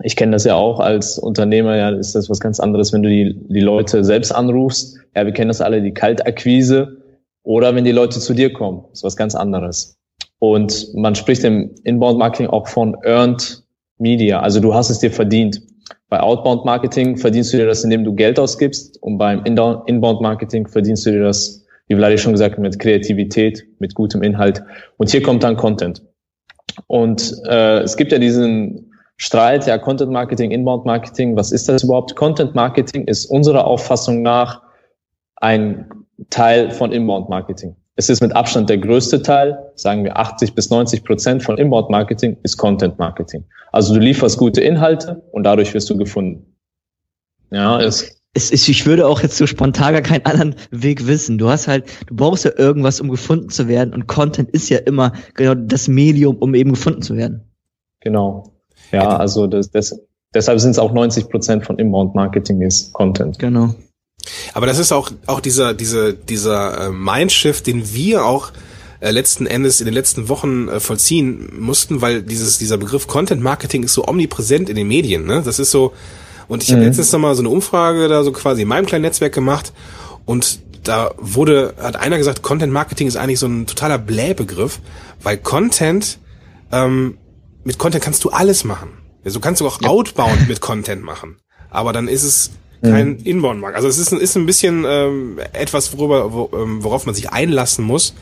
ich 0.02 0.16
kenne 0.16 0.32
das 0.32 0.44
ja 0.44 0.54
auch 0.54 0.80
als 0.80 1.18
Unternehmer, 1.18 1.76
ja, 1.76 1.90
ist 1.90 2.14
das 2.14 2.30
was 2.30 2.40
ganz 2.40 2.58
anderes, 2.58 2.94
wenn 2.94 3.02
du 3.02 3.10
die, 3.10 3.38
die 3.48 3.60
Leute 3.60 4.02
selbst 4.02 4.34
anrufst. 4.34 4.96
Ja, 5.14 5.26
wir 5.26 5.32
kennen 5.32 5.48
das 5.48 5.60
alle, 5.60 5.82
die 5.82 5.92
Kaltakquise. 5.92 6.99
Oder 7.42 7.74
wenn 7.74 7.84
die 7.84 7.92
Leute 7.92 8.20
zu 8.20 8.34
dir 8.34 8.52
kommen, 8.52 8.84
ist 8.92 9.04
was 9.04 9.16
ganz 9.16 9.34
anderes. 9.34 9.98
Und 10.38 10.94
man 10.94 11.14
spricht 11.14 11.44
im 11.44 11.74
Inbound 11.84 12.18
Marketing 12.18 12.48
auch 12.48 12.68
von 12.68 12.96
Earned 13.04 13.62
Media. 13.98 14.40
Also 14.40 14.60
du 14.60 14.74
hast 14.74 14.90
es 14.90 14.98
dir 14.98 15.10
verdient. 15.10 15.62
Bei 16.08 16.20
Outbound 16.20 16.64
Marketing 16.64 17.16
verdienst 17.16 17.52
du 17.52 17.58
dir 17.58 17.66
das, 17.66 17.84
indem 17.84 18.04
du 18.04 18.14
Geld 18.14 18.38
ausgibst. 18.38 19.00
Und 19.02 19.18
beim 19.18 19.44
Inbound 19.44 20.20
Marketing 20.20 20.66
verdienst 20.66 21.06
du 21.06 21.12
dir 21.12 21.22
das, 21.22 21.64
wie 21.86 21.94
Vladi 21.94 22.18
schon 22.18 22.32
gesagt, 22.32 22.58
mit 22.58 22.78
Kreativität, 22.78 23.64
mit 23.78 23.94
gutem 23.94 24.22
Inhalt. 24.22 24.62
Und 24.96 25.10
hier 25.10 25.22
kommt 25.22 25.42
dann 25.42 25.56
Content. 25.56 26.02
Und 26.86 27.34
äh, 27.46 27.80
es 27.80 27.96
gibt 27.96 28.12
ja 28.12 28.18
diesen 28.18 28.92
Streit, 29.16 29.66
ja, 29.66 29.76
Content 29.76 30.10
Marketing, 30.10 30.50
Inbound 30.50 30.86
Marketing, 30.86 31.36
was 31.36 31.52
ist 31.52 31.68
das 31.68 31.84
überhaupt? 31.84 32.16
Content 32.16 32.54
Marketing 32.54 33.04
ist 33.04 33.26
unserer 33.26 33.66
Auffassung 33.66 34.22
nach 34.22 34.62
ein 35.36 35.90
Teil 36.28 36.70
von 36.70 36.92
Inbound 36.92 37.28
Marketing. 37.28 37.76
Es 37.96 38.08
ist 38.08 38.22
mit 38.22 38.34
Abstand 38.34 38.70
der 38.70 38.78
größte 38.78 39.22
Teil, 39.22 39.72
sagen 39.74 40.04
wir 40.04 40.16
80 40.16 40.54
bis 40.54 40.70
90 40.70 41.04
Prozent 41.04 41.42
von 41.42 41.58
Inbound 41.58 41.90
Marketing 41.90 42.36
ist 42.42 42.56
Content 42.56 42.98
Marketing. 42.98 43.44
Also 43.72 43.94
du 43.94 44.00
lieferst 44.00 44.38
gute 44.38 44.60
Inhalte 44.60 45.22
und 45.32 45.44
dadurch 45.44 45.74
wirst 45.74 45.90
du 45.90 45.96
gefunden. 45.96 46.56
Ja, 47.50 47.80
es 47.80 48.20
es 48.32 48.52
ist, 48.52 48.68
ich 48.68 48.86
würde 48.86 49.08
auch 49.08 49.22
jetzt 49.22 49.36
so 49.36 49.46
spontan 49.46 49.92
gar 49.92 50.02
keinen 50.02 50.24
anderen 50.24 50.54
Weg 50.70 51.06
wissen. 51.06 51.36
Du 51.36 51.48
hast 51.48 51.66
halt, 51.66 51.86
du 52.06 52.14
brauchst 52.14 52.44
ja 52.44 52.52
irgendwas, 52.56 53.00
um 53.00 53.08
gefunden 53.08 53.48
zu 53.48 53.66
werden 53.66 53.92
und 53.92 54.06
Content 54.06 54.50
ist 54.50 54.68
ja 54.68 54.78
immer 54.78 55.12
genau 55.34 55.54
das 55.54 55.88
Medium, 55.88 56.36
um 56.36 56.54
eben 56.54 56.70
gefunden 56.70 57.02
zu 57.02 57.16
werden. 57.16 57.42
Genau. 58.00 58.52
Ja, 58.92 59.16
also 59.16 59.46
das, 59.46 59.70
das, 59.70 60.00
deshalb 60.32 60.60
sind 60.60 60.70
es 60.70 60.78
auch 60.78 60.92
90 60.92 61.28
Prozent 61.28 61.66
von 61.66 61.78
Inbound 61.78 62.14
Marketing 62.14 62.62
ist 62.62 62.92
Content. 62.92 63.38
Genau. 63.38 63.74
Aber 64.52 64.66
das 64.66 64.78
ist 64.78 64.92
auch, 64.92 65.10
auch 65.26 65.40
dieser, 65.40 65.74
dieser, 65.74 66.12
dieser 66.12 66.86
äh, 66.86 66.90
Mindshift, 66.90 67.66
den 67.66 67.92
wir 67.92 68.24
auch 68.24 68.52
äh, 69.00 69.10
letzten 69.10 69.46
Endes 69.46 69.80
in 69.80 69.86
den 69.86 69.94
letzten 69.94 70.28
Wochen 70.28 70.68
äh, 70.68 70.80
vollziehen 70.80 71.50
mussten, 71.58 72.02
weil 72.02 72.22
dieses, 72.22 72.58
dieser 72.58 72.76
Begriff 72.76 73.06
Content 73.06 73.42
Marketing 73.42 73.82
ist 73.82 73.94
so 73.94 74.06
omnipräsent 74.06 74.68
in 74.68 74.76
den 74.76 74.88
Medien. 74.88 75.24
Ne? 75.24 75.42
Das 75.44 75.58
ist 75.58 75.70
so, 75.70 75.92
und 76.48 76.62
ich 76.62 76.70
habe 76.70 76.80
mhm. 76.80 76.88
letztens 76.88 77.12
noch 77.12 77.20
mal 77.20 77.34
so 77.34 77.42
eine 77.42 77.48
Umfrage 77.48 78.08
da 78.08 78.22
so 78.22 78.32
quasi 78.32 78.62
in 78.62 78.68
meinem 78.68 78.86
kleinen 78.86 79.02
Netzwerk 79.02 79.32
gemacht 79.32 79.72
und 80.26 80.60
da 80.82 81.12
wurde, 81.18 81.74
hat 81.78 81.96
einer 81.96 82.18
gesagt, 82.18 82.42
Content 82.42 82.72
Marketing 82.72 83.06
ist 83.06 83.16
eigentlich 83.16 83.38
so 83.38 83.46
ein 83.46 83.66
totaler 83.66 83.98
Blähbegriff, 83.98 84.80
weil 85.22 85.36
Content 85.36 86.18
ähm, 86.72 87.18
mit 87.64 87.78
Content 87.78 88.02
kannst 88.02 88.24
du 88.24 88.30
alles 88.30 88.64
machen. 88.64 88.90
Also 89.24 89.38
du 89.38 89.42
kannst 89.42 89.62
auch 89.62 89.80
ja. 89.82 89.88
outbound 89.88 90.48
mit 90.48 90.60
Content 90.60 91.02
machen. 91.02 91.36
Aber 91.68 91.92
dann 91.92 92.08
ist 92.08 92.22
es 92.22 92.50
kein 92.82 93.08
mhm. 93.10 93.18
Inbound-Markt. 93.24 93.76
Also 93.76 93.88
es 93.88 93.98
ist, 93.98 94.12
ist 94.12 94.36
ein 94.36 94.46
bisschen 94.46 94.84
ähm, 94.88 95.38
etwas, 95.52 95.96
worüber, 95.96 96.32
wo, 96.32 96.50
ähm, 96.54 96.82
worauf 96.82 97.06
man 97.06 97.14
sich 97.14 97.30
einlassen 97.30 97.84
muss. 97.84 98.14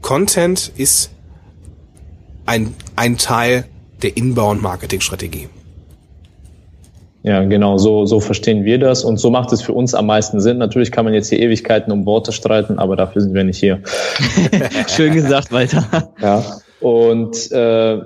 Content 0.00 0.72
ist 0.76 1.10
ein, 2.46 2.74
ein 2.94 3.18
Teil 3.18 3.64
der 4.02 4.16
Inbound-Marketing-Strategie. 4.16 5.48
Ja, 7.26 7.42
genau, 7.42 7.76
so, 7.76 8.06
so 8.06 8.20
verstehen 8.20 8.64
wir 8.64 8.78
das 8.78 9.02
und 9.02 9.18
so 9.18 9.30
macht 9.30 9.52
es 9.52 9.60
für 9.60 9.72
uns 9.72 9.94
am 9.94 10.06
meisten 10.06 10.40
Sinn. 10.40 10.58
Natürlich 10.58 10.92
kann 10.92 11.04
man 11.04 11.12
jetzt 11.12 11.28
hier 11.28 11.40
Ewigkeiten 11.40 11.92
um 11.92 12.06
Worte 12.06 12.30
streiten, 12.30 12.78
aber 12.78 12.94
dafür 12.94 13.20
sind 13.20 13.34
wir 13.34 13.42
nicht 13.42 13.58
hier. 13.58 13.82
Schön 14.86 15.12
gesagt, 15.12 15.50
Walter. 15.50 16.12
Ja, 16.22 16.44
und 16.80 17.50
äh, 17.50 17.98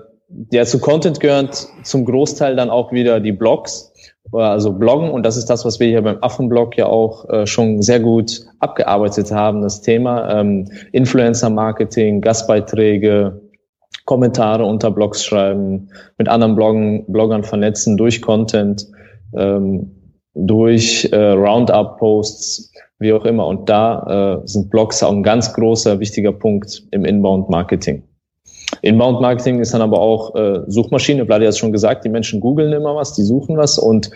ja, 0.53 0.65
zu 0.65 0.79
Content 0.79 1.21
gehört 1.21 1.69
zum 1.83 2.07
Großteil 2.07 2.57
dann 2.57 2.71
auch 2.71 2.93
wieder 2.93 3.21
die 3.21 3.33
Blogs, 3.33 3.90
also 4.33 4.73
Bloggen. 4.73 5.11
Und 5.11 5.25
das 5.25 5.37
ist 5.37 5.47
das, 5.47 5.65
was 5.65 5.81
wir 5.81 5.89
hier 5.89 6.03
beim 6.03 6.19
Affenblog 6.21 6.77
ja 6.77 6.87
auch 6.87 7.29
äh, 7.29 7.47
schon 7.47 7.83
sehr 7.83 8.01
gut 8.01 8.43
abgearbeitet 8.59 9.33
haben, 9.33 9.63
das 9.63 9.83
Thema 9.83 10.41
ähm, 10.41 10.69
Influencer-Marketing, 10.93 12.21
Gastbeiträge, 12.21 13.41
Kommentare 14.05 14.65
unter 14.65 14.91
Blogs 14.91 15.25
schreiben, 15.25 15.89
mit 16.19 16.29
anderen 16.29 16.55
Bloggen, 16.55 17.05
Bloggern 17.07 17.45
vernetzen 17.45 17.97
durch 17.97 18.23
Content, 18.23 18.87
ähm, 19.37 19.91
durch 20.35 21.09
äh, 21.13 21.31
Roundup-Posts, 21.33 22.73
wie 22.99 23.13
auch 23.13 23.25
immer. 23.25 23.47
Und 23.47 23.69
da 23.69 24.41
äh, 24.43 24.47
sind 24.47 24.71
Blogs 24.71 25.03
auch 25.03 25.13
ein 25.13 25.23
ganz 25.23 25.53
großer, 25.53 26.01
wichtiger 26.01 26.33
Punkt 26.33 26.85
im 26.93 27.05
Inbound-Marketing. 27.05 28.05
Inbound 28.83 29.21
Marketing 29.21 29.61
ist 29.61 29.75
dann 29.75 29.83
aber 29.83 30.01
auch 30.01 30.35
äh, 30.35 30.61
Suchmaschine. 30.67 31.27
Vladi 31.27 31.45
hat 31.45 31.51
es 31.51 31.59
schon 31.59 31.73
gesagt, 31.73 32.05
die 32.05 32.09
Menschen 32.09 32.41
googeln 32.41 32.73
immer 32.73 32.95
was, 32.97 33.15
die 33.15 33.23
suchen 33.23 33.57
was 33.57 33.79
und 33.79 34.11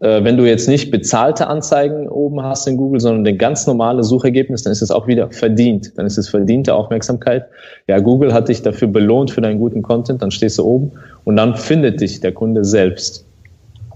äh, 0.00 0.22
wenn 0.22 0.36
du 0.36 0.44
jetzt 0.46 0.68
nicht 0.68 0.90
bezahlte 0.90 1.48
Anzeigen 1.48 2.08
oben 2.08 2.42
hast 2.42 2.68
in 2.68 2.76
Google, 2.76 3.00
sondern 3.00 3.24
den 3.24 3.38
ganz 3.38 3.66
normale 3.66 4.04
Suchergebnis, 4.04 4.62
dann 4.62 4.72
ist 4.72 4.82
es 4.82 4.90
auch 4.90 5.06
wieder 5.06 5.30
verdient. 5.30 5.92
Dann 5.96 6.06
ist 6.06 6.18
es 6.18 6.28
verdiente 6.28 6.74
Aufmerksamkeit. 6.74 7.46
Ja, 7.88 7.98
Google 7.98 8.32
hat 8.32 8.48
dich 8.48 8.62
dafür 8.62 8.88
belohnt 8.88 9.30
für 9.30 9.40
deinen 9.40 9.58
guten 9.58 9.82
Content, 9.82 10.22
dann 10.22 10.30
stehst 10.30 10.58
du 10.58 10.64
oben 10.64 10.92
und 11.24 11.36
dann 11.36 11.56
findet 11.56 12.00
dich 12.00 12.20
der 12.20 12.32
Kunde 12.32 12.64
selbst 12.64 13.24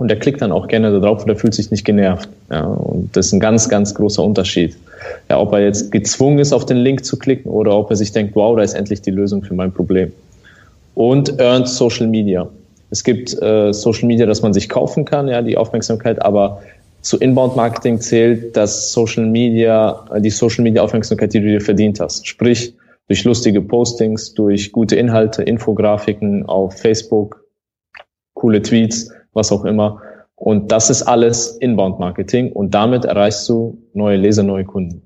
und 0.02 0.08
der 0.08 0.18
klickt 0.18 0.42
dann 0.42 0.50
auch 0.50 0.66
gerne 0.66 0.90
da 0.90 0.98
drauf 0.98 1.22
oder 1.24 1.36
fühlt 1.36 1.54
sich 1.54 1.70
nicht 1.70 1.84
genervt. 1.84 2.28
Ja, 2.50 2.64
und 2.64 3.16
das 3.16 3.26
ist 3.26 3.32
ein 3.32 3.40
ganz, 3.40 3.68
ganz 3.68 3.94
großer 3.94 4.22
Unterschied. 4.22 4.76
Ja, 5.28 5.38
ob 5.38 5.52
er 5.52 5.60
jetzt 5.60 5.92
gezwungen 5.92 6.38
ist, 6.38 6.52
auf 6.52 6.66
den 6.66 6.78
Link 6.78 7.04
zu 7.04 7.18
klicken 7.18 7.50
oder 7.50 7.76
ob 7.76 7.90
er 7.90 7.96
sich 7.96 8.12
denkt, 8.12 8.34
wow, 8.34 8.56
da 8.56 8.62
ist 8.62 8.74
endlich 8.74 9.02
die 9.02 9.10
Lösung 9.10 9.42
für 9.42 9.54
mein 9.54 9.72
Problem. 9.72 10.12
Und 10.94 11.38
Earned 11.40 11.68
Social 11.68 12.06
Media. 12.06 12.48
Es 12.90 13.04
gibt 13.04 13.40
äh, 13.40 13.72
Social 13.72 14.06
Media, 14.06 14.26
das 14.26 14.42
man 14.42 14.52
sich 14.52 14.68
kaufen 14.68 15.04
kann, 15.04 15.28
ja, 15.28 15.40
die 15.40 15.56
Aufmerksamkeit, 15.56 16.20
aber 16.22 16.62
zu 17.00 17.18
Inbound 17.18 17.56
Marketing 17.56 18.00
zählt 18.00 18.56
das 18.56 18.92
Social 18.92 19.26
Media, 19.26 20.04
die 20.18 20.30
Social 20.30 20.62
Media 20.62 20.82
Aufmerksamkeit, 20.82 21.34
die 21.34 21.40
du 21.40 21.46
dir 21.46 21.60
verdient 21.60 21.98
hast. 21.98 22.26
Sprich, 22.26 22.74
durch 23.08 23.24
lustige 23.24 23.60
Postings, 23.60 24.34
durch 24.34 24.72
gute 24.72 24.96
Inhalte, 24.96 25.42
Infografiken 25.42 26.46
auf 26.46 26.78
Facebook, 26.78 27.44
coole 28.34 28.62
Tweets, 28.62 29.10
was 29.32 29.50
auch 29.50 29.64
immer. 29.64 30.00
Und 30.42 30.72
das 30.72 30.90
ist 30.90 31.02
alles 31.02 31.56
Inbound 31.58 32.00
Marketing 32.00 32.50
und 32.50 32.74
damit 32.74 33.04
erreichst 33.04 33.48
du 33.48 33.86
neue 33.94 34.16
Leser, 34.16 34.42
neue 34.42 34.64
Kunden. 34.64 35.02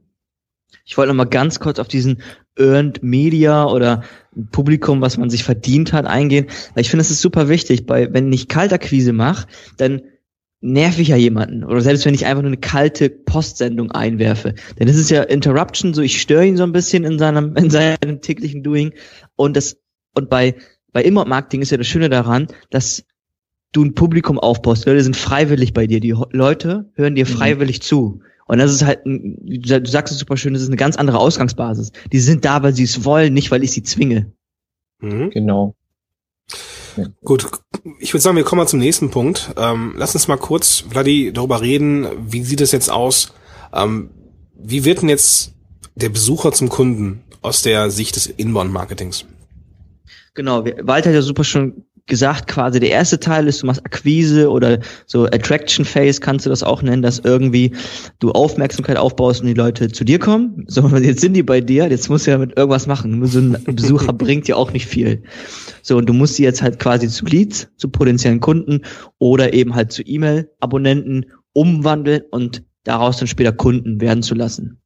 Ich 0.87 0.97
wollte 0.97 1.09
noch 1.13 1.17
mal 1.17 1.25
ganz 1.25 1.61
kurz 1.61 1.79
auf 1.79 1.89
diesen 1.89 2.23
Earned 2.59 3.03
Media 3.03 3.67
oder 3.67 4.03
Publikum, 4.51 5.03
was 5.03 5.19
man 5.19 5.29
sich 5.29 5.45
verdient 5.45 5.93
hat, 5.93 6.07
eingehen, 6.07 6.47
ich 6.75 6.89
finde, 6.89 7.03
es 7.03 7.11
ist 7.11 7.21
super 7.21 7.51
wichtig, 7.51 7.85
weil 7.87 8.15
wenn 8.15 8.33
ich 8.33 8.49
Kaltakquise 8.49 9.13
mache, 9.13 9.47
dann 9.77 10.01
nerv 10.63 10.99
ich 10.99 11.09
ja 11.09 11.17
jemanden. 11.17 11.65
Oder 11.65 11.83
selbst 11.83 12.07
wenn 12.07 12.15
ich 12.15 12.25
einfach 12.25 12.41
nur 12.41 12.53
eine 12.53 12.57
kalte 12.57 13.11
Postsendung 13.11 13.91
einwerfe. 13.91 14.55
Denn 14.79 14.89
es 14.89 14.97
ist 14.97 15.11
ja 15.11 15.23
Interruption, 15.23 15.93
so 15.93 16.01
ich 16.01 16.19
störe 16.19 16.47
ihn 16.47 16.57
so 16.57 16.63
ein 16.63 16.73
bisschen 16.73 17.05
in 17.05 17.19
seinem, 17.19 17.55
in 17.57 17.69
seinem 17.69 18.23
täglichen 18.23 18.63
Doing. 18.63 18.95
Und 19.35 19.55
das, 19.55 19.77
und 20.15 20.31
bei, 20.31 20.55
bei 20.93 21.03
Inbound 21.03 21.29
Marketing 21.29 21.61
ist 21.61 21.73
ja 21.73 21.77
das 21.77 21.87
Schöne 21.87 22.09
daran, 22.09 22.47
dass 22.71 23.05
du 23.77 23.85
ein 23.85 23.95
Publikum 23.95 24.39
aufbaust. 24.39 24.85
Die 24.85 24.91
Leute 24.91 25.03
sind 25.03 25.17
freiwillig 25.17 25.73
bei 25.73 25.87
dir. 25.87 26.01
Die 26.01 26.15
Leute 26.31 26.91
hören 26.95 27.15
dir 27.15 27.27
mhm. 27.27 27.31
freiwillig 27.31 27.79
mhm. 27.79 27.83
zu. 27.83 28.21
Und 28.47 28.59
das 28.59 28.73
ist 28.73 28.85
halt, 28.85 29.05
ein, 29.05 29.39
du 29.43 29.87
sagst 29.87 30.13
es 30.13 30.19
super 30.19 30.37
schön, 30.37 30.55
das 30.55 30.63
ist 30.63 30.69
eine 30.69 30.77
ganz 30.77 30.97
andere 30.97 31.19
Ausgangsbasis. 31.19 31.93
Die 32.13 32.21
sind 32.21 32.45
da, 32.45 32.63
weil 32.63 32.75
sie 32.75 32.85
es 32.85 33.05
wollen, 33.05 33.35
nicht 33.35 33.51
weil 33.51 33.65
ich 33.65 33.73
sie 33.73 33.83
zwinge. 33.83 34.33
Mhm. 35.01 35.31
Genau. 35.31 35.75
Gut, 37.25 37.47
ich 37.99 38.15
würde 38.15 38.23
sagen, 38.23 38.37
wir 38.37 38.45
kommen 38.45 38.61
mal 38.61 38.69
zum 38.69 38.79
nächsten 38.79 39.11
Punkt. 39.11 39.53
Ähm, 39.59 39.95
lass 39.99 40.15
uns 40.15 40.29
mal 40.29 40.39
kurz, 40.39 40.85
Vladi, 40.89 41.33
darüber 41.33 41.61
reden, 41.61 42.07
wie 42.31 42.43
sieht 42.43 42.61
es 42.63 42.73
jetzt 42.73 42.91
aus? 42.91 43.35
Ähm, 43.75 44.11
wie 44.55 44.85
wird 44.85 45.03
denn 45.03 45.11
jetzt 45.11 45.53
der 45.95 46.09
Besucher 46.09 46.53
zum 46.53 46.71
Kunden 46.71 47.25
aus 47.43 47.63
der 47.63 47.91
Sicht 47.91 48.17
des 48.17 48.27
Inbound-Marketings? 48.27 49.27
Genau, 50.35 50.65
Walter 50.65 51.11
hat 51.11 51.15
ja 51.15 51.23
super 51.23 51.45
schon 51.45 51.85
gesagt, 52.07 52.47
quasi 52.47 52.81
der 52.81 52.91
erste 52.91 53.19
Teil 53.19 53.49
ist, 53.49 53.63
du 53.63 53.67
machst 53.67 53.85
Akquise 53.85 54.51
oder 54.51 54.79
so 55.07 55.25
Attraction 55.27 55.85
Phase 55.85 56.21
kannst 56.21 56.47
du 56.47 56.51
das 56.51 56.63
auch 56.63 56.83
nennen, 56.83 57.03
dass 57.03 57.19
irgendwie 57.19 57.73
du 58.21 58.31
Aufmerksamkeit 58.31 58.97
aufbaust 58.97 59.41
und 59.41 59.49
die 59.49 59.55
Leute 59.55 59.89
zu 59.89 60.05
dir 60.05 60.19
kommen. 60.19 60.65
So, 60.69 60.87
jetzt 60.99 61.21
sind 61.21 61.35
die 61.35 61.43
bei 61.43 61.61
dir, 61.61 61.89
jetzt 61.91 62.09
musst 62.09 62.27
du 62.27 62.31
ja 62.31 62.39
mit 62.39 62.57
irgendwas 62.57 62.87
machen. 62.87 63.25
So 63.27 63.41
ein 63.41 63.57
Besucher 63.65 64.13
bringt 64.13 64.47
dir 64.47 64.57
auch 64.57 64.73
nicht 64.73 64.87
viel. 64.87 65.25
So, 65.83 65.97
und 65.97 66.09
du 66.09 66.13
musst 66.13 66.37
sie 66.37 66.45
jetzt 66.45 66.63
halt 66.63 66.79
quasi 66.79 67.09
zu 67.09 67.25
Leads, 67.27 67.69
zu 67.77 67.89
potenziellen 67.89 68.41
Kunden 68.41 68.83
oder 69.19 69.53
eben 69.53 69.75
halt 69.75 69.93
zu 69.93 70.03
E-Mail-Abonnenten 70.03 71.27
umwandeln 71.53 72.23
und 72.31 72.63
daraus 72.85 73.19
dann 73.19 73.29
später 73.29 73.53
Kunden 73.53 74.01
werden 74.01 74.23
zu 74.23 74.35
lassen. 74.35 74.81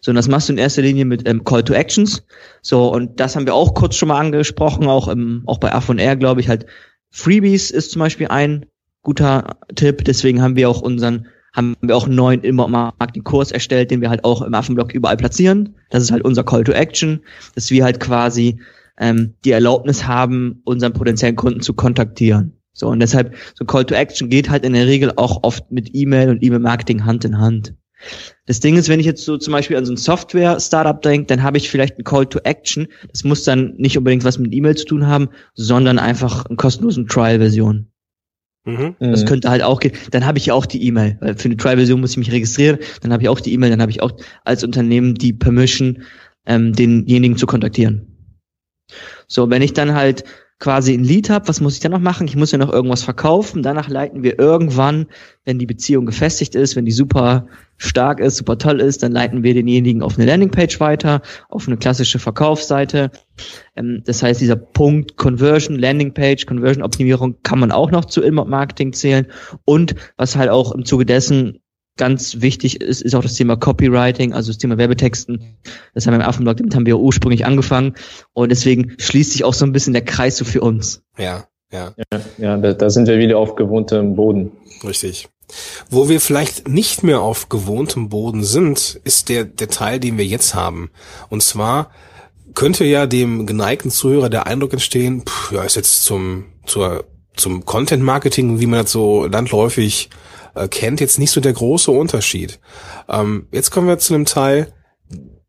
So, 0.00 0.10
und 0.10 0.16
das 0.16 0.28
machst 0.28 0.48
du 0.48 0.52
in 0.52 0.58
erster 0.58 0.82
Linie 0.82 1.04
mit 1.04 1.28
ähm, 1.28 1.44
Call 1.44 1.62
to 1.62 1.74
Actions. 1.74 2.24
So, 2.62 2.92
und 2.92 3.20
das 3.20 3.36
haben 3.36 3.46
wir 3.46 3.54
auch 3.54 3.74
kurz 3.74 3.96
schon 3.96 4.08
mal 4.08 4.18
angesprochen, 4.18 4.86
auch 4.86 5.08
im, 5.08 5.42
auch 5.46 5.58
bei 5.58 5.72
A4R, 5.74 6.16
glaube 6.16 6.40
ich, 6.40 6.48
halt 6.48 6.66
Freebies 7.10 7.70
ist 7.70 7.90
zum 7.90 8.00
Beispiel 8.00 8.28
ein 8.28 8.66
guter 9.02 9.56
Tipp. 9.74 10.04
Deswegen 10.04 10.42
haben 10.42 10.56
wir 10.56 10.68
auch 10.68 10.80
unseren, 10.80 11.26
haben 11.52 11.76
wir 11.80 11.96
auch 11.96 12.06
einen 12.06 12.14
neuen 12.14 12.42
Inbound-Marketing-Kurs 12.42 13.52
erstellt, 13.52 13.90
den 13.90 14.00
wir 14.00 14.10
halt 14.10 14.24
auch 14.24 14.42
im 14.42 14.54
Affenblog 14.54 14.92
überall 14.94 15.16
platzieren. 15.16 15.76
Das 15.90 16.02
ist 16.02 16.12
halt 16.12 16.24
unser 16.24 16.44
Call 16.44 16.64
to 16.64 16.72
Action, 16.72 17.20
dass 17.54 17.70
wir 17.70 17.84
halt 17.84 18.00
quasi 18.00 18.60
ähm, 18.98 19.34
die 19.44 19.50
Erlaubnis 19.50 20.06
haben, 20.06 20.60
unseren 20.64 20.92
potenziellen 20.92 21.36
Kunden 21.36 21.60
zu 21.60 21.74
kontaktieren. 21.74 22.60
So, 22.72 22.88
und 22.88 23.00
deshalb, 23.00 23.34
so 23.54 23.64
Call 23.64 23.84
to 23.84 23.94
Action 23.94 24.28
geht 24.28 24.48
halt 24.48 24.64
in 24.64 24.74
der 24.74 24.86
Regel 24.86 25.12
auch 25.16 25.42
oft 25.42 25.70
mit 25.72 25.90
E-Mail 25.92 26.30
und 26.30 26.42
E-Mail-Marketing 26.42 27.04
Hand 27.04 27.24
in 27.24 27.38
Hand. 27.38 27.74
Das 28.46 28.60
Ding 28.60 28.76
ist, 28.76 28.88
wenn 28.88 29.00
ich 29.00 29.06
jetzt 29.06 29.24
so 29.24 29.36
zum 29.36 29.52
Beispiel 29.52 29.76
an 29.76 29.84
so 29.84 29.92
ein 29.92 29.96
Software-Startup 29.96 31.00
denke, 31.02 31.26
dann 31.26 31.42
habe 31.42 31.58
ich 31.58 31.70
vielleicht 31.70 31.98
ein 31.98 32.04
Call 32.04 32.26
to 32.26 32.40
Action. 32.44 32.88
Das 33.10 33.24
muss 33.24 33.44
dann 33.44 33.74
nicht 33.76 33.96
unbedingt 33.98 34.24
was 34.24 34.38
mit 34.38 34.52
E-Mail 34.52 34.76
zu 34.76 34.86
tun 34.86 35.06
haben, 35.06 35.28
sondern 35.54 35.98
einfach 35.98 36.46
eine 36.46 36.56
kostenlose 36.56 37.06
Trial-Version. 37.06 37.86
Mhm. 38.64 38.96
Das 38.98 39.24
könnte 39.26 39.50
halt 39.50 39.62
auch 39.62 39.80
gehen. 39.80 39.92
Dann 40.10 40.26
habe 40.26 40.38
ich 40.38 40.46
ja 40.46 40.54
auch 40.54 40.66
die 40.66 40.84
E-Mail. 40.84 41.16
Weil 41.20 41.36
für 41.36 41.46
eine 41.46 41.56
Trial-Version 41.56 42.00
muss 42.00 42.12
ich 42.12 42.16
mich 42.18 42.32
registrieren. 42.32 42.78
Dann 43.02 43.12
habe 43.12 43.22
ich 43.22 43.28
auch 43.28 43.40
die 43.40 43.52
E-Mail. 43.52 43.70
Dann 43.70 43.80
habe 43.80 43.90
ich 43.90 44.02
auch 44.02 44.12
als 44.44 44.64
Unternehmen 44.64 45.14
die 45.14 45.32
Permission, 45.32 46.02
ähm, 46.46 46.72
denjenigen 46.72 47.36
zu 47.36 47.46
kontaktieren. 47.46 48.06
So, 49.28 49.48
wenn 49.50 49.62
ich 49.62 49.72
dann 49.72 49.94
halt 49.94 50.24
quasi 50.58 50.92
ein 50.92 51.04
Lead 51.04 51.30
habe, 51.30 51.48
was 51.48 51.60
muss 51.60 51.74
ich 51.74 51.80
dann 51.80 51.92
noch 51.92 52.00
machen? 52.00 52.26
Ich 52.26 52.36
muss 52.36 52.52
ja 52.52 52.58
noch 52.58 52.72
irgendwas 52.72 53.02
verkaufen. 53.02 53.62
Danach 53.62 53.88
leiten 53.88 54.22
wir 54.22 54.38
irgendwann, 54.38 55.06
wenn 55.44 55.58
die 55.58 55.66
Beziehung 55.66 56.06
gefestigt 56.06 56.54
ist, 56.54 56.76
wenn 56.76 56.84
die 56.84 56.92
super 56.92 57.46
stark 57.80 58.20
ist, 58.20 58.36
super 58.36 58.58
toll 58.58 58.80
ist, 58.80 59.02
dann 59.02 59.12
leiten 59.12 59.42
wir 59.42 59.54
denjenigen 59.54 60.02
auf 60.02 60.16
eine 60.16 60.26
Landingpage 60.26 60.78
weiter, 60.80 61.22
auf 61.48 61.66
eine 61.66 61.76
klassische 61.76 62.18
Verkaufsseite. 62.18 63.10
Ähm, 63.74 64.02
das 64.04 64.22
heißt, 64.22 64.40
dieser 64.40 64.56
Punkt 64.56 65.16
Conversion, 65.16 65.78
Landingpage, 65.78 66.46
Conversion-Optimierung 66.46 67.36
kann 67.42 67.58
man 67.58 67.72
auch 67.72 67.90
noch 67.90 68.04
zu 68.04 68.22
Inbound-Marketing 68.22 68.92
zählen. 68.92 69.26
Und 69.64 69.94
was 70.16 70.36
halt 70.36 70.50
auch 70.50 70.72
im 70.72 70.84
Zuge 70.84 71.06
dessen 71.06 71.60
ganz 71.96 72.40
wichtig 72.40 72.80
ist, 72.80 73.02
ist 73.02 73.14
auch 73.14 73.22
das 73.22 73.34
Thema 73.34 73.56
Copywriting, 73.56 74.32
also 74.32 74.50
das 74.50 74.58
Thema 74.58 74.78
Werbetexten. 74.78 75.56
Das 75.94 76.06
haben 76.06 76.14
wir 76.14 76.20
im 76.20 76.28
Affenblog, 76.28 76.58
damit 76.58 76.74
haben 76.74 76.86
wir 76.86 76.98
ursprünglich 76.98 77.44
angefangen. 77.44 77.94
Und 78.32 78.50
deswegen 78.50 78.94
schließt 78.98 79.32
sich 79.32 79.44
auch 79.44 79.54
so 79.54 79.64
ein 79.64 79.72
bisschen 79.72 79.92
der 79.92 80.04
Kreis 80.04 80.36
so 80.36 80.44
für 80.44 80.60
uns. 80.60 81.02
Ja, 81.18 81.44
ja. 81.72 81.94
Ja, 82.12 82.20
ja 82.38 82.56
da, 82.58 82.74
da 82.74 82.90
sind 82.90 83.08
wir 83.08 83.18
wieder 83.18 83.38
auf 83.38 83.56
gewohntem 83.56 84.16
Boden. 84.16 84.52
Richtig. 84.84 85.28
Wo 85.88 86.08
wir 86.08 86.20
vielleicht 86.20 86.68
nicht 86.68 87.02
mehr 87.02 87.20
auf 87.20 87.48
gewohntem 87.48 88.08
Boden 88.08 88.44
sind, 88.44 89.00
ist 89.04 89.28
der, 89.28 89.44
der 89.44 89.68
Teil, 89.68 90.00
den 90.00 90.18
wir 90.18 90.26
jetzt 90.26 90.54
haben. 90.54 90.90
Und 91.28 91.42
zwar 91.42 91.90
könnte 92.54 92.84
ja 92.84 93.06
dem 93.06 93.46
geneigten 93.46 93.90
Zuhörer 93.90 94.28
der 94.28 94.46
Eindruck 94.46 94.72
entstehen, 94.72 95.22
pff, 95.26 95.52
ja, 95.52 95.62
ist 95.62 95.76
jetzt 95.76 96.04
zum, 96.04 96.46
zur, 96.66 97.04
zum 97.36 97.64
Content 97.64 98.02
Marketing, 98.02 98.60
wie 98.60 98.66
man 98.66 98.82
das 98.82 98.92
so 98.92 99.26
landläufig 99.26 100.10
äh, 100.54 100.68
kennt, 100.68 101.00
jetzt 101.00 101.18
nicht 101.18 101.30
so 101.30 101.40
der 101.40 101.52
große 101.52 101.90
Unterschied. 101.90 102.60
Ähm, 103.08 103.46
jetzt 103.52 103.70
kommen 103.70 103.88
wir 103.88 103.98
zu 103.98 104.14
einem 104.14 104.24
Teil, 104.24 104.72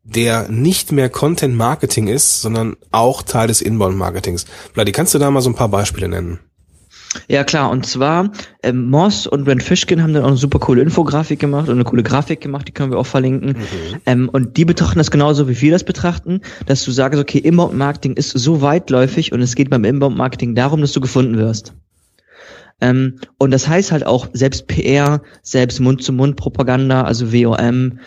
der 0.04 0.48
nicht 0.48 0.92
mehr 0.92 1.08
Content 1.08 1.56
Marketing 1.56 2.08
ist, 2.08 2.40
sondern 2.40 2.76
auch 2.90 3.22
Teil 3.22 3.48
des 3.48 3.62
Inbound 3.62 3.96
Marketings. 3.96 4.46
Vladi, 4.72 4.92
kannst 4.92 5.14
du 5.14 5.18
da 5.18 5.30
mal 5.30 5.40
so 5.40 5.50
ein 5.50 5.54
paar 5.54 5.68
Beispiele 5.68 6.08
nennen? 6.08 6.40
Ja 7.28 7.44
klar, 7.44 7.70
und 7.70 7.86
zwar 7.86 8.32
ähm, 8.62 8.88
Moss 8.88 9.26
und 9.26 9.44
Brent 9.44 9.62
Fishkin 9.62 10.02
haben 10.02 10.14
dann 10.14 10.22
auch 10.22 10.28
eine 10.28 10.36
super 10.36 10.58
coole 10.58 10.82
Infografik 10.82 11.38
gemacht 11.38 11.68
und 11.68 11.74
eine 11.74 11.84
coole 11.84 12.02
Grafik 12.02 12.40
gemacht, 12.40 12.68
die 12.68 12.72
können 12.72 12.90
wir 12.90 12.98
auch 12.98 13.06
verlinken. 13.06 13.50
Mhm. 13.50 13.96
Ähm, 14.06 14.28
und 14.28 14.56
die 14.56 14.64
betrachten 14.64 14.98
das 14.98 15.10
genauso, 15.10 15.48
wie 15.48 15.60
wir 15.60 15.72
das 15.72 15.84
betrachten, 15.84 16.40
dass 16.66 16.84
du 16.84 16.90
sagst, 16.90 17.20
okay, 17.20 17.38
Inbound 17.38 17.74
Marketing 17.74 18.14
ist 18.14 18.30
so 18.30 18.62
weitläufig 18.62 19.32
und 19.32 19.40
es 19.40 19.54
geht 19.54 19.70
beim 19.70 19.84
Inbound 19.84 20.16
Marketing 20.16 20.54
darum, 20.54 20.80
dass 20.80 20.92
du 20.92 21.00
gefunden 21.00 21.36
wirst. 21.36 21.74
Ähm, 22.80 23.18
und 23.38 23.52
das 23.52 23.68
heißt 23.68 23.92
halt 23.92 24.04
auch 24.04 24.28
selbst 24.32 24.66
PR, 24.66 25.22
selbst 25.42 25.80
Mund-zu-Mund-Propaganda, 25.80 27.02
also 27.02 27.32
WOM, 27.32 28.00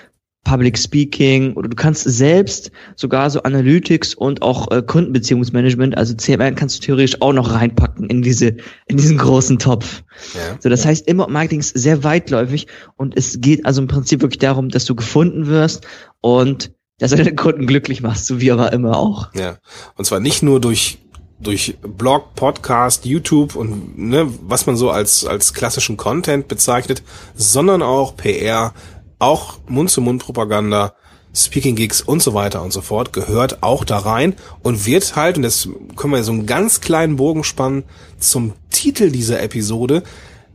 Public 0.46 0.78
Speaking 0.78 1.54
oder 1.54 1.68
du 1.68 1.76
kannst 1.76 2.04
selbst 2.04 2.72
sogar 2.96 3.30
so 3.30 3.44
Analytics 3.44 4.14
und 4.14 4.42
auch 4.42 4.72
äh, 4.72 4.82
Kundenbeziehungsmanagement, 4.82 5.98
also 5.98 6.14
CMR 6.14 6.54
kannst 6.54 6.78
du 6.78 6.86
theoretisch 6.86 7.22
auch 7.22 7.34
noch 7.34 7.54
reinpacken 7.54 8.10
in 8.10 8.22
diese 8.22 8.56
in 8.86 8.96
diesen 8.96 9.18
großen 9.18 9.60
Topf. 9.60 10.04
Ja. 10.34 10.58
So, 10.62 10.70
das 10.70 10.86
heißt, 10.86 11.08
immer 11.08 11.28
Marketing 11.28 11.60
ist 11.60 11.78
sehr 11.78 12.06
weitläufig 12.06 12.68
und 12.96 13.18
es 13.18 13.42
geht 13.42 13.66
also 13.66 13.82
im 13.82 13.88
Prinzip 13.88 14.22
wirklich 14.22 14.40
darum, 14.40 14.70
dass 14.70 14.86
du 14.86 14.96
gefunden 14.96 15.48
wirst 15.48 15.86
und 16.22 16.72
dass 17.00 17.12
du 17.12 17.18
deine 17.18 17.36
Kunden 17.36 17.66
glücklich 17.66 18.02
machst, 18.02 18.28
so 18.28 18.40
wie 18.40 18.52
aber 18.52 18.72
immer 18.72 18.98
auch. 18.98 19.34
Ja. 19.34 19.58
Und 19.96 20.06
zwar 20.06 20.22
nicht 20.22 20.44
nur 20.44 20.62
durch 20.62 21.00
durch 21.38 21.76
Blog, 21.82 22.34
Podcast, 22.36 23.06
YouTube 23.06 23.56
und 23.56 23.98
ne, 23.98 24.26
was 24.42 24.68
man 24.68 24.78
so 24.78 24.90
als, 24.90 25.26
als 25.26 25.54
klassischen 25.54 25.98
Content 25.98 26.48
bezeichnet, 26.48 27.04
sondern 27.36 27.82
auch 27.82 28.16
PR, 28.16 28.74
auch 29.20 29.60
Mund-zu-Mund-Propaganda, 29.68 30.94
Speaking 31.34 31.76
Gigs 31.76 32.02
und 32.02 32.22
so 32.24 32.34
weiter 32.34 32.62
und 32.62 32.72
so 32.72 32.80
fort 32.80 33.12
gehört 33.12 33.62
auch 33.62 33.84
da 33.84 33.98
rein 33.98 34.36
und 34.64 34.86
wird 34.86 35.18
halt, 35.18 35.36
und 35.36 35.44
das 35.44 35.68
können 35.98 36.14
wir 36.14 36.24
so 36.24 36.32
einen 36.32 36.46
ganz 36.46 36.80
kleinen 36.80 37.18
Bogen 37.18 37.44
spannen, 37.44 37.84
zum 38.20 38.54
Titel 38.70 39.12
dieser 39.12 39.42
Episode, 39.42 40.04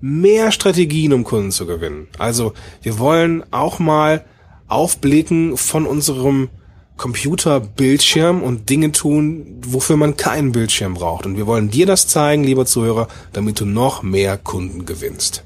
mehr 0.01 0.53
Strategien, 0.53 1.13
um 1.13 1.25
Kunden 1.25 1.51
zu 1.51 1.67
gewinnen. 1.67 2.09
Also 2.19 2.55
wir 2.81 2.99
wollen 2.99 3.45
auch 3.51 3.79
mal 3.79 4.25
aufblicken 4.69 5.59
von 5.59 5.85
unserem 5.85 6.49
Computerbildschirm 6.97 8.43
und 8.43 8.69
Dinge 8.71 8.93
tun, 8.93 9.61
wofür 9.67 9.97
man 9.97 10.17
keinen 10.17 10.53
Bildschirm 10.53 10.95
braucht. 10.95 11.27
Und 11.27 11.37
wir 11.37 11.47
wollen 11.47 11.71
dir 11.71 11.87
das 11.87 12.07
zeigen, 12.07 12.45
lieber 12.45 12.67
Zuhörer, 12.67 13.09
damit 13.33 13.61
du 13.61 13.67
noch 13.67 14.03
mehr 14.03 14.37
Kunden 14.39 14.87
gewinnst. 14.87 15.45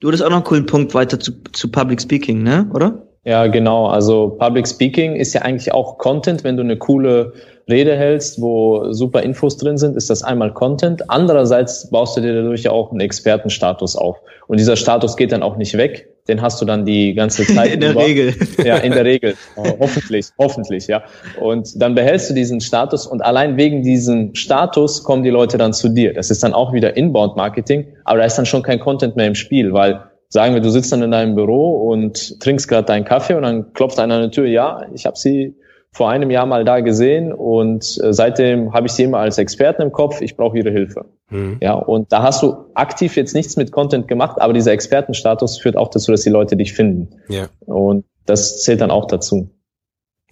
Du 0.00 0.08
hattest 0.08 0.22
auch 0.22 0.30
noch 0.30 0.36
einen 0.36 0.44
coolen 0.44 0.66
Punkt 0.66 0.94
weiter 0.94 1.20
zu, 1.20 1.32
zu 1.52 1.70
Public 1.70 2.00
Speaking, 2.00 2.42
ne? 2.42 2.70
Oder? 2.72 3.06
Ja, 3.24 3.46
genau. 3.48 3.86
Also 3.86 4.30
Public 4.30 4.66
Speaking 4.66 5.14
ist 5.14 5.34
ja 5.34 5.42
eigentlich 5.42 5.72
auch 5.72 5.98
Content. 5.98 6.42
Wenn 6.42 6.56
du 6.56 6.62
eine 6.62 6.78
coole 6.78 7.34
Rede 7.70 7.96
hältst, 7.96 8.40
wo 8.40 8.92
super 8.92 9.22
Infos 9.22 9.56
drin 9.56 9.78
sind, 9.78 9.96
ist 9.96 10.10
das 10.10 10.22
einmal 10.22 10.52
Content. 10.52 11.08
Andererseits 11.08 11.90
baust 11.90 12.16
du 12.16 12.20
dir 12.20 12.34
dadurch 12.34 12.64
ja 12.64 12.72
auch 12.72 12.90
einen 12.90 13.00
Expertenstatus 13.00 13.96
auf. 13.96 14.18
Und 14.46 14.58
dieser 14.58 14.76
Status 14.76 15.16
geht 15.16 15.32
dann 15.32 15.42
auch 15.42 15.56
nicht 15.56 15.76
weg. 15.76 16.08
Den 16.28 16.42
hast 16.42 16.60
du 16.60 16.64
dann 16.64 16.84
die 16.84 17.14
ganze 17.14 17.46
Zeit. 17.54 17.72
in 17.74 17.80
der 17.80 17.92
über. 17.92 18.04
Regel. 18.04 18.34
Ja, 18.64 18.76
in 18.76 18.92
der 18.92 19.04
Regel. 19.04 19.34
hoffentlich, 19.56 20.26
hoffentlich, 20.38 20.86
ja. 20.86 21.02
Und 21.40 21.80
dann 21.80 21.94
behältst 21.94 22.30
du 22.30 22.34
diesen 22.34 22.60
Status 22.60 23.06
und 23.06 23.22
allein 23.22 23.56
wegen 23.56 23.82
diesem 23.82 24.34
Status 24.34 25.02
kommen 25.02 25.22
die 25.22 25.30
Leute 25.30 25.56
dann 25.56 25.72
zu 25.72 25.88
dir. 25.88 26.12
Das 26.12 26.30
ist 26.30 26.42
dann 26.42 26.52
auch 26.52 26.72
wieder 26.72 26.96
Inbound 26.96 27.36
Marketing, 27.36 27.86
aber 28.04 28.18
da 28.18 28.24
ist 28.24 28.36
dann 28.36 28.46
schon 28.46 28.62
kein 28.62 28.80
Content 28.80 29.16
mehr 29.16 29.26
im 29.26 29.34
Spiel, 29.34 29.72
weil 29.72 30.00
sagen 30.28 30.54
wir, 30.54 30.60
du 30.60 30.70
sitzt 30.70 30.92
dann 30.92 31.02
in 31.02 31.10
deinem 31.10 31.34
Büro 31.34 31.90
und 31.90 32.40
trinkst 32.40 32.68
gerade 32.68 32.86
deinen 32.86 33.04
Kaffee 33.04 33.34
und 33.34 33.42
dann 33.42 33.72
klopft 33.72 33.98
einer 33.98 34.16
an 34.16 34.22
die 34.22 34.30
Tür, 34.30 34.46
ja, 34.46 34.86
ich 34.94 35.06
habe 35.06 35.16
sie 35.16 35.54
vor 35.92 36.08
einem 36.08 36.30
Jahr 36.30 36.46
mal 36.46 36.64
da 36.64 36.80
gesehen 36.80 37.32
und 37.32 37.98
äh, 38.02 38.12
seitdem 38.12 38.72
habe 38.72 38.86
ich 38.86 38.92
sie 38.92 39.02
immer 39.02 39.18
als 39.18 39.38
Experten 39.38 39.82
im 39.82 39.92
Kopf, 39.92 40.20
ich 40.20 40.36
brauche 40.36 40.56
ihre 40.56 40.70
Hilfe. 40.70 41.06
Mhm. 41.30 41.58
Ja, 41.60 41.74
und 41.74 42.12
da 42.12 42.22
hast 42.22 42.42
du 42.42 42.54
aktiv 42.74 43.16
jetzt 43.16 43.34
nichts 43.34 43.56
mit 43.56 43.72
Content 43.72 44.06
gemacht, 44.06 44.40
aber 44.40 44.52
dieser 44.52 44.72
Expertenstatus 44.72 45.58
führt 45.58 45.76
auch 45.76 45.88
dazu, 45.88 46.12
dass 46.12 46.22
die 46.22 46.30
Leute 46.30 46.56
dich 46.56 46.72
finden. 46.74 47.20
Ja. 47.28 47.48
Und 47.66 48.04
das 48.26 48.62
zählt 48.62 48.80
dann 48.80 48.90
auch 48.90 49.06
dazu. 49.06 49.50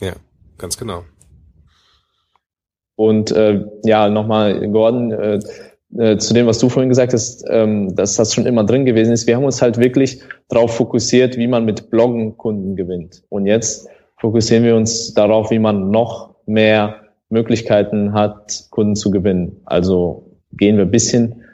Ja, 0.01 0.13
ganz 0.59 0.79
genau. 0.79 1.03
Und 2.95 3.33
äh, 3.33 3.65
ja, 3.85 4.09
nochmal, 4.09 4.69
Gordon, 4.71 5.13
äh, 5.13 5.41
äh, 5.97 6.19
zu 6.19 6.35
dem, 6.35 6.47
was 6.47 6.59
du 6.59 6.69
vorhin 6.69 6.89
gesagt 6.89 7.13
hast, 7.13 7.45
ähm, 7.49 7.95
dass 7.95 8.17
das 8.17 8.35
schon 8.35 8.47
immer 8.47 8.65
drin 8.65 8.85
gewesen 8.85 9.13
ist. 9.13 9.27
Wir 9.27 9.37
haben 9.37 9.45
uns 9.45 9.63
halt 9.63 9.79
wirklich 9.79 10.21
darauf 10.49 10.77
fokussiert, 10.77 11.37
wie 11.37 11.47
man 11.47 11.65
mit 11.65 11.91
Bloggen 11.91 12.37
Kunden 12.37 12.77
gewinnt. 12.77 13.23
Und 13.29 13.47
jetzt 13.47 13.89
fokussieren 14.21 14.65
wir 14.65 14.77
uns 14.77 15.15
darauf, 15.15 15.51
wie 15.51 15.59
man 15.59 15.91
noch 15.91 16.35
mehr 16.47 16.97
Möglichkeiten 17.31 18.13
hat, 18.15 18.67
Kunden 18.71 18.97
zu 18.97 19.11
gewinnen. 19.11 19.61
Also 19.65 20.31
gehen 20.53 20.77
wir 20.77 20.85
ein 20.85 20.91
bisschen 20.91 21.45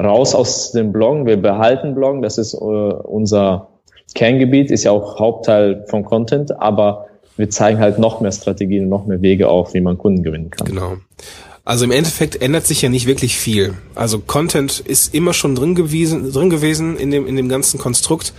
raus 0.00 0.34
aus 0.34 0.72
dem 0.72 0.92
Bloggen. 0.92 1.26
Wir 1.26 1.36
behalten 1.36 1.94
Bloggen. 1.94 2.22
Das 2.22 2.38
ist 2.38 2.54
äh, 2.54 2.56
unser 2.56 3.68
Kerngebiet, 4.14 4.70
ist 4.70 4.84
ja 4.84 4.92
auch 4.92 5.18
Hauptteil 5.18 5.84
von 5.88 6.04
Content, 6.04 6.58
aber 6.60 7.06
wir 7.36 7.50
zeigen 7.50 7.80
halt 7.80 7.98
noch 7.98 8.20
mehr 8.20 8.30
Strategien, 8.32 8.88
noch 8.88 9.06
mehr 9.06 9.22
Wege 9.22 9.48
auf, 9.48 9.74
wie 9.74 9.80
man 9.80 9.98
Kunden 9.98 10.22
gewinnen 10.22 10.50
kann. 10.50 10.68
Genau. 10.68 10.96
Also 11.64 11.86
im 11.86 11.90
Endeffekt 11.90 12.40
ändert 12.42 12.66
sich 12.66 12.82
ja 12.82 12.90
nicht 12.90 13.06
wirklich 13.06 13.38
viel. 13.38 13.74
Also 13.94 14.18
Content 14.18 14.80
ist 14.80 15.14
immer 15.14 15.32
schon 15.32 15.54
drin 15.54 15.74
gewesen, 15.74 16.30
drin 16.30 16.50
gewesen 16.50 16.96
in 16.98 17.10
dem, 17.10 17.26
in 17.26 17.36
dem 17.36 17.48
ganzen 17.48 17.80
Konstrukt. 17.80 18.34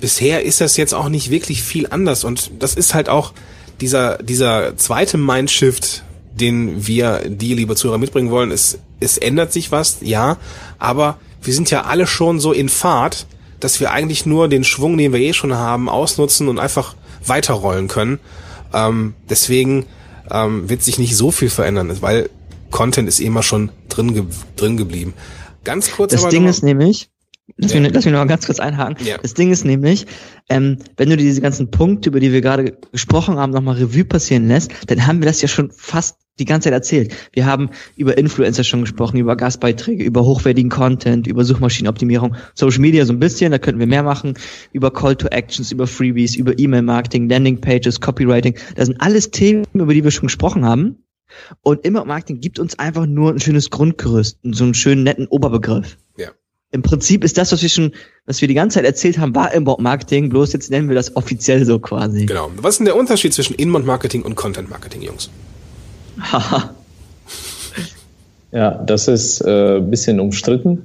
Bisher 0.00 0.44
ist 0.44 0.60
das 0.60 0.76
jetzt 0.76 0.94
auch 0.94 1.08
nicht 1.08 1.30
wirklich 1.30 1.62
viel 1.62 1.86
anders 1.88 2.24
und 2.24 2.50
das 2.58 2.74
ist 2.74 2.94
halt 2.94 3.08
auch 3.08 3.32
dieser, 3.80 4.18
dieser 4.18 4.76
zweite 4.76 5.18
Mindshift, 5.18 6.04
den 6.34 6.86
wir, 6.86 7.22
die 7.28 7.54
liebe 7.54 7.76
Zuhörer 7.76 7.98
mitbringen 7.98 8.30
wollen. 8.30 8.50
Es, 8.50 8.78
es 9.00 9.18
ändert 9.18 9.52
sich 9.52 9.72
was, 9.72 9.98
ja, 10.00 10.36
aber 10.78 11.18
wir 11.42 11.54
sind 11.54 11.70
ja 11.70 11.82
alle 11.82 12.06
schon 12.06 12.40
so 12.40 12.52
in 12.52 12.68
Fahrt, 12.68 13.26
dass 13.60 13.80
wir 13.80 13.90
eigentlich 13.90 14.26
nur 14.26 14.48
den 14.48 14.64
Schwung, 14.64 14.96
den 14.96 15.12
wir 15.12 15.20
eh 15.20 15.32
schon 15.32 15.54
haben, 15.54 15.88
ausnutzen 15.88 16.48
und 16.48 16.58
einfach 16.58 16.94
weiterrollen 17.26 17.88
können. 17.88 18.20
Ähm, 18.72 19.14
deswegen 19.28 19.86
ähm, 20.30 20.68
wird 20.68 20.82
sich 20.82 20.98
nicht 20.98 21.16
so 21.16 21.30
viel 21.30 21.50
verändern, 21.50 21.96
weil 22.00 22.30
Content 22.70 23.08
ist 23.08 23.20
immer 23.20 23.42
schon 23.42 23.70
drin, 23.88 24.14
ge 24.14 24.24
drin 24.56 24.76
geblieben. 24.76 25.14
Ganz 25.64 25.90
kurz. 25.90 26.12
Das 26.12 26.28
Ding 26.28 26.46
ist 26.46 26.62
nämlich, 26.62 27.10
Lass, 27.56 27.72
ja. 27.72 27.80
mich, 27.80 27.92
lass 27.92 28.04
mich 28.04 28.12
noch 28.12 28.20
mal 28.20 28.26
ganz 28.26 28.46
kurz 28.46 28.60
einhaken. 28.60 29.04
Ja. 29.04 29.18
Das 29.18 29.34
Ding 29.34 29.50
ist 29.50 29.64
nämlich, 29.64 30.06
ähm, 30.48 30.78
wenn 30.96 31.10
du 31.10 31.16
diese 31.16 31.40
ganzen 31.40 31.70
Punkte, 31.70 32.10
über 32.10 32.20
die 32.20 32.32
wir 32.32 32.40
gerade 32.40 32.76
gesprochen 32.92 33.36
haben, 33.36 33.52
nochmal 33.52 33.76
Revue 33.76 34.04
passieren 34.04 34.48
lässt, 34.48 34.70
dann 34.86 35.06
haben 35.06 35.20
wir 35.20 35.26
das 35.26 35.40
ja 35.40 35.48
schon 35.48 35.70
fast 35.70 36.18
die 36.38 36.44
ganze 36.44 36.66
Zeit 36.66 36.72
erzählt. 36.72 37.14
Wir 37.32 37.46
haben 37.46 37.70
über 37.96 38.16
Influencer 38.16 38.64
schon 38.64 38.82
gesprochen, 38.82 39.18
über 39.18 39.36
Gastbeiträge, 39.36 40.04
über 40.04 40.24
hochwertigen 40.24 40.70
Content, 40.70 41.26
über 41.26 41.44
Suchmaschinenoptimierung, 41.44 42.36
Social 42.54 42.80
Media 42.80 43.04
so 43.04 43.12
ein 43.12 43.18
bisschen, 43.18 43.50
da 43.50 43.58
könnten 43.58 43.80
wir 43.80 43.86
mehr 43.86 44.02
machen, 44.02 44.34
über 44.72 44.92
Call 44.92 45.16
to 45.16 45.28
Actions, 45.28 45.72
über 45.72 45.86
Freebies, 45.86 46.36
über 46.36 46.56
E-Mail-Marketing, 46.56 47.28
Landing-Pages, 47.28 48.00
Copywriting. 48.00 48.56
Das 48.76 48.86
sind 48.86 49.00
alles 49.00 49.30
Themen, 49.30 49.64
über 49.72 49.92
die 49.92 50.04
wir 50.04 50.10
schon 50.10 50.28
gesprochen 50.28 50.64
haben. 50.64 51.02
Und 51.62 51.84
immer 51.84 52.04
Marketing 52.04 52.40
gibt 52.40 52.58
uns 52.58 52.78
einfach 52.78 53.06
nur 53.06 53.32
ein 53.32 53.40
schönes 53.40 53.70
Grundgerüst, 53.70 54.38
so 54.42 54.64
einen 54.64 54.74
schönen 54.74 55.02
netten 55.02 55.26
Oberbegriff. 55.26 55.98
Ja. 56.16 56.28
Im 56.70 56.82
Prinzip 56.82 57.24
ist 57.24 57.38
das, 57.38 57.50
was 57.50 57.62
wir 57.62 57.70
schon, 57.70 57.92
was 58.26 58.42
wir 58.42 58.48
die 58.48 58.54
ganze 58.54 58.74
Zeit 58.74 58.84
erzählt 58.84 59.18
haben, 59.18 59.34
war 59.34 59.54
Inbound 59.54 59.80
Marketing, 59.80 60.28
bloß 60.28 60.52
jetzt 60.52 60.70
nennen 60.70 60.88
wir 60.88 60.94
das 60.94 61.16
offiziell 61.16 61.64
so 61.64 61.78
quasi. 61.78 62.26
Genau. 62.26 62.50
Was 62.56 62.74
ist 62.74 62.78
denn 62.78 62.86
der 62.86 62.96
Unterschied 62.96 63.32
zwischen 63.32 63.54
Inbound 63.54 63.86
Marketing 63.86 64.22
und 64.22 64.34
Content 64.34 64.68
Marketing, 64.68 65.00
Jungs? 65.00 65.30
Haha. 66.20 66.74
ja, 68.52 68.72
das 68.84 69.08
ist 69.08 69.40
äh, 69.40 69.80
bisschen 69.80 70.20
umstritten. 70.20 70.82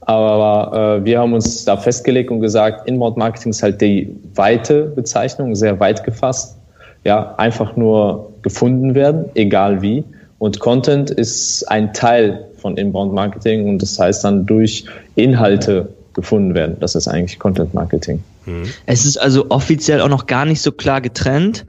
Aber 0.00 1.00
äh, 1.00 1.04
wir 1.04 1.18
haben 1.18 1.34
uns 1.34 1.66
da 1.66 1.76
festgelegt 1.76 2.30
und 2.30 2.40
gesagt, 2.40 2.88
Inbound 2.88 3.18
Marketing 3.18 3.50
ist 3.50 3.62
halt 3.62 3.80
die 3.82 4.16
weite 4.34 4.84
Bezeichnung, 4.84 5.54
sehr 5.54 5.78
weit 5.80 6.02
gefasst. 6.02 6.56
Ja, 7.04 7.34
einfach 7.36 7.76
nur 7.76 8.32
gefunden 8.40 8.94
werden, 8.94 9.26
egal 9.34 9.82
wie. 9.82 10.02
Und 10.40 10.58
Content 10.58 11.10
ist 11.10 11.64
ein 11.70 11.92
Teil 11.92 12.48
von 12.56 12.78
Inbound 12.78 13.12
Marketing 13.12 13.68
und 13.68 13.82
das 13.82 13.98
heißt 13.98 14.24
dann 14.24 14.46
durch 14.46 14.86
Inhalte 15.14 15.90
gefunden 16.14 16.54
werden. 16.54 16.76
Das 16.80 16.94
ist 16.94 17.08
eigentlich 17.08 17.38
Content 17.38 17.74
Marketing. 17.74 18.24
Mhm. 18.46 18.62
Es 18.86 19.04
ist 19.04 19.18
also 19.18 19.50
offiziell 19.50 20.00
auch 20.00 20.08
noch 20.08 20.26
gar 20.26 20.46
nicht 20.46 20.62
so 20.62 20.72
klar 20.72 21.02
getrennt. 21.02 21.66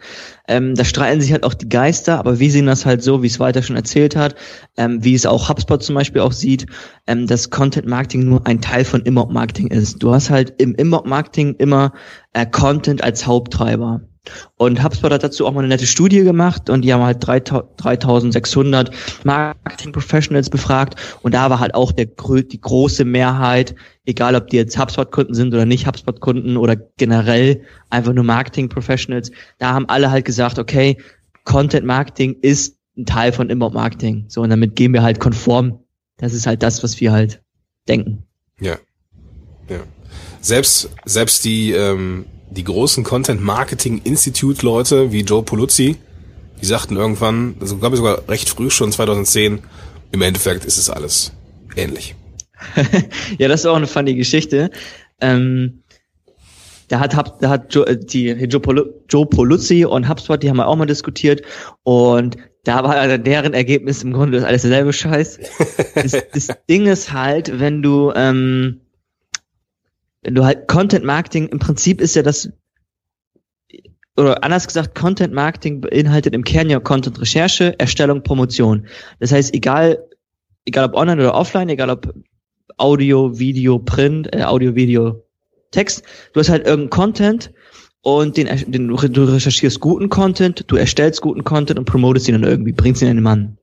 Ähm, 0.47 0.73
da 0.73 0.85
streiten 0.85 1.19
sich 1.19 1.33
halt 1.33 1.43
auch 1.43 1.53
die 1.53 1.67
Geister, 1.67 2.17
aber 2.17 2.39
wir 2.39 2.49
sehen 2.49 2.65
das 2.65 2.85
halt 2.85 3.03
so, 3.03 3.21
wie 3.21 3.27
es 3.27 3.41
weiter 3.41 3.61
schon 3.61 3.75
erzählt 3.75 4.15
hat, 4.15 4.35
ähm, 4.77 5.03
wie 5.03 5.15
es 5.15 5.25
auch 5.25 5.49
HubSpot 5.49 5.83
zum 5.83 5.95
Beispiel 5.95 6.21
auch 6.21 6.31
sieht, 6.31 6.65
ähm, 7.07 7.27
dass 7.27 7.49
Content 7.49 7.87
Marketing 7.87 8.23
nur 8.23 8.47
ein 8.47 8.61
Teil 8.61 8.85
von 8.85 9.01
Inbound 9.01 9.33
Marketing 9.33 9.67
ist. 9.67 10.01
Du 10.01 10.13
hast 10.13 10.29
halt 10.29 10.53
im 10.61 10.75
Inbound 10.75 11.07
Marketing 11.07 11.55
immer 11.55 11.91
äh, 12.31 12.45
Content 12.45 13.03
als 13.03 13.27
Haupttreiber. 13.27 13.99
Und 14.55 14.83
HubSpot 14.83 15.11
hat 15.11 15.23
dazu 15.23 15.47
auch 15.47 15.51
mal 15.51 15.61
eine 15.61 15.69
nette 15.69 15.87
Studie 15.87 16.23
gemacht 16.23 16.69
und 16.69 16.83
die 16.83 16.93
haben 16.93 17.01
halt 17.01 17.25
3600 17.27 18.91
Marketing 19.23 19.91
Professionals 19.91 20.49
befragt 20.49 20.95
und 21.23 21.33
da 21.33 21.49
war 21.49 21.59
halt 21.59 21.73
auch 21.73 21.91
der, 21.91 22.05
die 22.05 22.61
große 22.61 23.03
Mehrheit, 23.03 23.73
egal 24.05 24.35
ob 24.35 24.47
die 24.47 24.57
jetzt 24.57 24.77
HubSpot-Kunden 24.77 25.33
sind 25.33 25.53
oder 25.53 25.65
nicht 25.65 25.87
HubSpot-Kunden 25.87 26.57
oder 26.57 26.75
generell 26.75 27.63
einfach 27.89 28.13
nur 28.13 28.23
Marketing 28.23 28.69
Professionals, 28.69 29.31
da 29.57 29.73
haben 29.73 29.89
alle 29.89 30.11
halt 30.11 30.25
gesagt, 30.25 30.59
okay, 30.59 30.97
Content 31.43 31.85
Marketing 31.85 32.37
ist 32.41 32.77
ein 32.97 33.05
Teil 33.05 33.31
von 33.31 33.49
Inbound 33.49 33.73
Marketing. 33.73 34.25
So, 34.27 34.41
und 34.41 34.49
damit 34.49 34.75
gehen 34.75 34.93
wir 34.93 35.01
halt 35.01 35.19
konform. 35.19 35.79
Das 36.17 36.33
ist 36.33 36.45
halt 36.45 36.61
das, 36.61 36.83
was 36.83 36.99
wir 36.99 37.11
halt 37.11 37.41
denken. 37.87 38.23
Ja. 38.59 38.77
Ja. 39.69 39.79
Selbst, 40.41 40.89
selbst 41.05 41.45
die, 41.45 41.71
ähm, 41.71 42.25
die 42.51 42.63
großen 42.63 43.03
Content 43.03 43.41
Marketing 43.41 44.01
Institute 44.03 44.63
Leute 44.65 45.11
wie 45.11 45.21
Joe 45.21 45.41
Poluzzi, 45.41 45.95
die 46.61 46.65
sagten 46.65 46.95
irgendwann, 46.95 47.55
also 47.59 47.77
glaube 47.77 47.95
ich 47.95 47.97
sogar 47.97 48.27
recht 48.27 48.49
früh 48.49 48.69
schon 48.69 48.91
2010, 48.91 49.59
im 50.11 50.21
Endeffekt 50.21 50.65
ist 50.65 50.77
es 50.77 50.89
alles 50.89 51.31
ähnlich. 51.75 52.15
ja, 53.39 53.47
das 53.47 53.61
ist 53.61 53.65
auch 53.65 53.75
eine 53.75 53.87
funny 53.87 54.15
Geschichte. 54.15 54.69
Ähm, 55.19 55.83
da 56.89 56.99
hat, 56.99 57.13
da 57.41 57.49
hat 57.49 57.73
Joe, 57.73 57.87
äh, 57.87 57.97
die, 57.97 58.27
Joe 58.27 59.25
Poluzzi 59.25 59.85
und 59.85 60.09
HubSpot, 60.09 60.43
die 60.43 60.49
haben 60.49 60.57
wir 60.57 60.67
auch 60.67 60.75
mal 60.75 60.85
diskutiert 60.85 61.41
und 61.83 62.35
da 62.63 62.83
war 62.83 62.95
also 62.97 63.17
deren 63.17 63.53
Ergebnis 63.53 64.03
im 64.03 64.13
Grunde 64.13 64.45
alles 64.45 64.61
derselbe 64.61 64.93
Scheiß. 64.93 65.39
das, 65.95 66.11
das 66.33 66.47
Ding 66.69 66.85
ist 66.85 67.13
halt, 67.13 67.59
wenn 67.59 67.81
du 67.81 68.11
ähm, 68.15 68.81
du 70.23 70.45
halt 70.45 70.67
Content 70.67 71.05
Marketing, 71.05 71.47
im 71.47 71.59
Prinzip 71.59 72.01
ist 72.01 72.15
ja 72.15 72.23
das, 72.23 72.51
oder 74.17 74.43
anders 74.43 74.67
gesagt, 74.67 74.95
Content 74.95 75.33
Marketing 75.33 75.81
beinhaltet 75.81 76.33
im 76.33 76.43
Kern 76.43 76.69
ja 76.69 76.79
Content 76.79 77.19
Recherche, 77.19 77.77
Erstellung, 77.79 78.23
Promotion. 78.23 78.87
Das 79.19 79.31
heißt, 79.31 79.53
egal, 79.53 80.07
egal 80.65 80.85
ob 80.85 80.95
online 80.95 81.21
oder 81.21 81.33
offline, 81.33 81.69
egal 81.69 81.89
ob 81.89 82.13
Audio, 82.77 83.37
Video, 83.37 83.79
Print, 83.79 84.33
äh, 84.33 84.43
Audio, 84.43 84.75
Video, 84.75 85.23
Text, 85.71 86.03
du 86.33 86.39
hast 86.39 86.49
halt 86.49 86.65
irgendeinen 86.65 86.89
Content 86.89 87.53
und 88.01 88.37
den, 88.37 88.47
den, 88.71 88.87
du 88.87 88.95
recherchierst 88.95 89.79
guten 89.79 90.09
Content, 90.09 90.65
du 90.67 90.75
erstellst 90.75 91.21
guten 91.21 91.43
Content 91.43 91.79
und 91.79 91.85
promotest 91.85 92.27
ihn 92.27 92.33
dann 92.33 92.43
irgendwie, 92.43 92.73
bringst 92.73 93.01
ihn 93.01 93.07
in 93.07 93.17
den 93.17 93.23
Mann. 93.23 93.57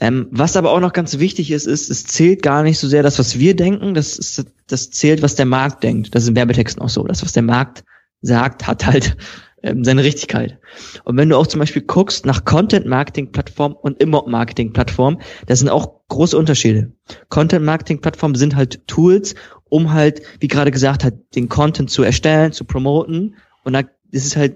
Ähm, 0.00 0.28
was 0.30 0.56
aber 0.56 0.70
auch 0.70 0.80
noch 0.80 0.92
ganz 0.92 1.18
wichtig 1.18 1.50
ist, 1.50 1.66
ist, 1.66 1.90
es 1.90 2.04
zählt 2.04 2.42
gar 2.42 2.62
nicht 2.62 2.78
so 2.78 2.86
sehr 2.86 3.02
das, 3.02 3.18
was 3.18 3.38
wir 3.38 3.56
denken, 3.56 3.94
das, 3.94 4.18
ist, 4.18 4.44
das 4.68 4.90
zählt, 4.90 5.22
was 5.22 5.34
der 5.34 5.46
Markt 5.46 5.82
denkt. 5.82 6.14
Das 6.14 6.22
ist 6.22 6.28
in 6.28 6.36
Werbetexten 6.36 6.82
auch 6.82 6.88
so. 6.88 7.02
Das, 7.04 7.22
was 7.22 7.32
der 7.32 7.42
Markt 7.42 7.84
sagt, 8.22 8.66
hat 8.66 8.86
halt 8.86 9.16
ähm, 9.62 9.84
seine 9.84 10.04
Richtigkeit. 10.04 10.58
Und 11.04 11.16
wenn 11.16 11.28
du 11.28 11.36
auch 11.36 11.48
zum 11.48 11.58
Beispiel 11.58 11.82
guckst 11.82 12.26
nach 12.26 12.44
Content-Marketing-Plattform 12.44 13.72
und 13.74 14.00
Immo-Marketing-Plattform, 14.00 15.20
das 15.46 15.58
sind 15.58 15.68
auch 15.68 16.06
große 16.08 16.38
Unterschiede. 16.38 16.92
Content-Marketing-Plattformen 17.28 18.36
sind 18.36 18.54
halt 18.54 18.86
Tools, 18.86 19.34
um 19.68 19.92
halt, 19.92 20.22
wie 20.38 20.48
gerade 20.48 20.70
gesagt 20.70 21.02
hat, 21.02 21.14
den 21.34 21.48
Content 21.48 21.90
zu 21.90 22.04
erstellen, 22.04 22.52
zu 22.52 22.64
promoten. 22.64 23.34
Und 23.64 23.72
da 23.72 23.82
ist 24.12 24.36
halt, 24.36 24.54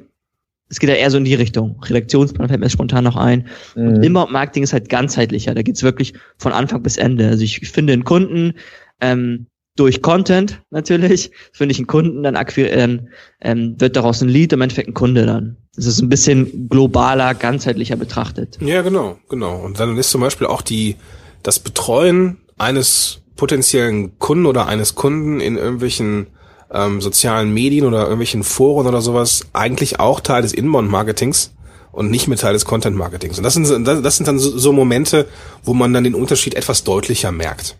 es 0.73 0.81
geht 0.81 0.89
ja 0.89 0.97
eher 0.97 1.11
so 1.11 1.19
in 1.19 1.27
die 1.27 1.35
Richtung. 1.35 1.79
Redaktionsplan 1.85 2.49
fällt 2.49 2.61
mir 2.61 2.71
spontan 2.71 3.05
noch 3.05 3.17
ein. 3.17 3.47
Mhm. 3.77 3.89
Und 3.89 4.03
Inbound-Marketing 4.03 4.63
ist 4.63 4.73
halt 4.73 4.89
ganzheitlicher. 4.89 5.55
Da 5.55 5.61
geht's 5.61 5.83
wirklich 5.83 6.15
von 6.39 6.53
Anfang 6.53 6.83
bis 6.83 6.97
Ende. 6.97 7.29
Also 7.29 7.45
ich 7.45 7.61
finde 7.69 7.93
einen 7.93 8.05
Kunden, 8.05 8.55
ähm, 9.03 9.49
durch 9.77 10.01
Content 10.01 10.63
natürlich, 10.71 11.31
finde 11.53 11.73
ich 11.73 11.79
einen 11.79 11.87
Kunden, 11.87 12.23
dann 12.23 12.37
akquirieren, 12.37 13.11
ähm, 13.43 13.77
wird 13.79 13.97
daraus 13.97 14.23
ein 14.23 14.31
Lead, 14.31 14.55
im 14.55 14.63
Endeffekt 14.63 14.89
ein 14.89 14.95
Kunde 14.95 15.27
dann. 15.27 15.59
Das 15.77 15.87
ist 15.87 16.01
ein 16.01 16.09
bisschen 16.09 16.71
globaler, 16.71 17.35
ganzheitlicher 17.35 17.97
betrachtet. 17.97 18.59
Ja, 18.63 18.81
genau, 18.81 19.19
genau. 19.29 19.61
Und 19.63 19.79
dann 19.79 19.99
ist 19.99 20.11
zum 20.11 20.23
Beispiel 20.23 20.47
auch 20.47 20.63
die, 20.63 20.97
das 21.43 21.59
Betreuen 21.59 22.39
eines 22.57 23.21
potenziellen 23.37 24.19
Kunden 24.19 24.47
oder 24.47 24.69
eines 24.69 24.95
Kunden 24.95 25.41
in 25.41 25.59
irgendwelchen 25.59 26.29
ähm, 26.73 27.01
sozialen 27.01 27.53
Medien 27.53 27.87
oder 27.87 28.03
irgendwelchen 28.03 28.45
Foren 28.45 28.87
oder 28.87 29.01
sowas 29.01 29.47
eigentlich 29.53 30.01
auch 30.01 30.21
Teil 30.21 30.43
des 30.43 30.53
Inbound-Marketings 30.53 31.53
und 31.93 32.11
nicht 32.11 32.29
mehr 32.29 32.39
Teil 32.39 32.55
des 32.55 32.65
Content-Marketings. 32.65 33.39
Und 33.39 33.45
das 33.45 33.55
sind, 33.55 33.87
das 33.87 34.17
sind 34.17 34.27
dann 34.27 34.39
so 34.39 34.73
Momente, 34.73 35.27
wo 35.63 35.75
man 35.75 35.93
dann 35.93 36.05
den 36.05 36.15
Unterschied 36.15 36.55
etwas 36.55 36.85
deutlicher 36.85 37.33
merkt 37.33 37.77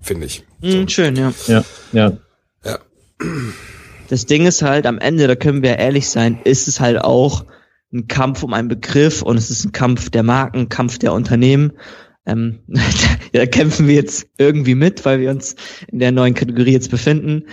finde 0.00 0.26
ich. 0.26 0.44
Mhm, 0.62 0.70
so. 0.70 0.88
schön, 0.88 1.16
ja. 1.16 1.32
Ja, 1.46 1.64
ja. 1.92 2.12
Ja. 2.64 2.78
Das 4.08 4.26
Ding 4.26 4.46
ist 4.46 4.62
halt, 4.62 4.86
am 4.86 4.98
Ende, 4.98 5.26
da 5.26 5.36
können 5.36 5.62
wir 5.62 5.78
ehrlich 5.78 6.08
sein, 6.08 6.40
ist 6.44 6.68
es 6.68 6.80
halt 6.80 7.00
auch 7.00 7.44
ein 7.92 8.06
Kampf 8.08 8.42
um 8.42 8.54
einen 8.54 8.68
Begriff 8.68 9.22
und 9.22 9.36
es 9.36 9.50
ist 9.50 9.64
ein 9.64 9.72
Kampf 9.72 10.10
der 10.10 10.22
Marken, 10.22 10.68
Kampf 10.68 10.98
der 10.98 11.12
Unternehmen. 11.12 11.72
Ähm, 12.26 12.60
da 13.32 13.46
kämpfen 13.46 13.86
wir 13.88 13.94
jetzt 13.94 14.26
irgendwie 14.38 14.74
mit, 14.74 15.04
weil 15.04 15.20
wir 15.20 15.30
uns 15.30 15.56
in 15.88 15.98
der 15.98 16.12
neuen 16.12 16.34
Kategorie 16.34 16.72
jetzt 16.72 16.90
befinden. 16.90 17.44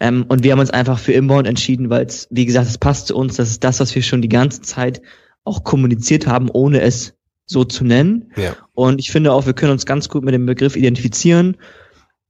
Ähm, 0.00 0.24
und 0.28 0.42
wir 0.42 0.52
haben 0.52 0.60
uns 0.60 0.70
einfach 0.70 0.98
für 0.98 1.12
Inbound 1.12 1.46
entschieden, 1.46 1.90
weil 1.90 2.06
es, 2.06 2.26
wie 2.30 2.46
gesagt, 2.46 2.68
es 2.68 2.78
passt 2.78 3.08
zu 3.08 3.16
uns. 3.16 3.36
Das 3.36 3.50
ist 3.50 3.64
das, 3.64 3.80
was 3.80 3.94
wir 3.94 4.02
schon 4.02 4.22
die 4.22 4.28
ganze 4.28 4.60
Zeit 4.60 5.00
auch 5.44 5.64
kommuniziert 5.64 6.26
haben, 6.26 6.50
ohne 6.50 6.80
es 6.80 7.14
so 7.46 7.64
zu 7.64 7.84
nennen. 7.84 8.32
Ja. 8.36 8.56
Und 8.72 8.98
ich 8.98 9.10
finde 9.10 9.32
auch, 9.32 9.46
wir 9.46 9.52
können 9.52 9.72
uns 9.72 9.86
ganz 9.86 10.08
gut 10.08 10.24
mit 10.24 10.34
dem 10.34 10.46
Begriff 10.46 10.76
identifizieren 10.76 11.56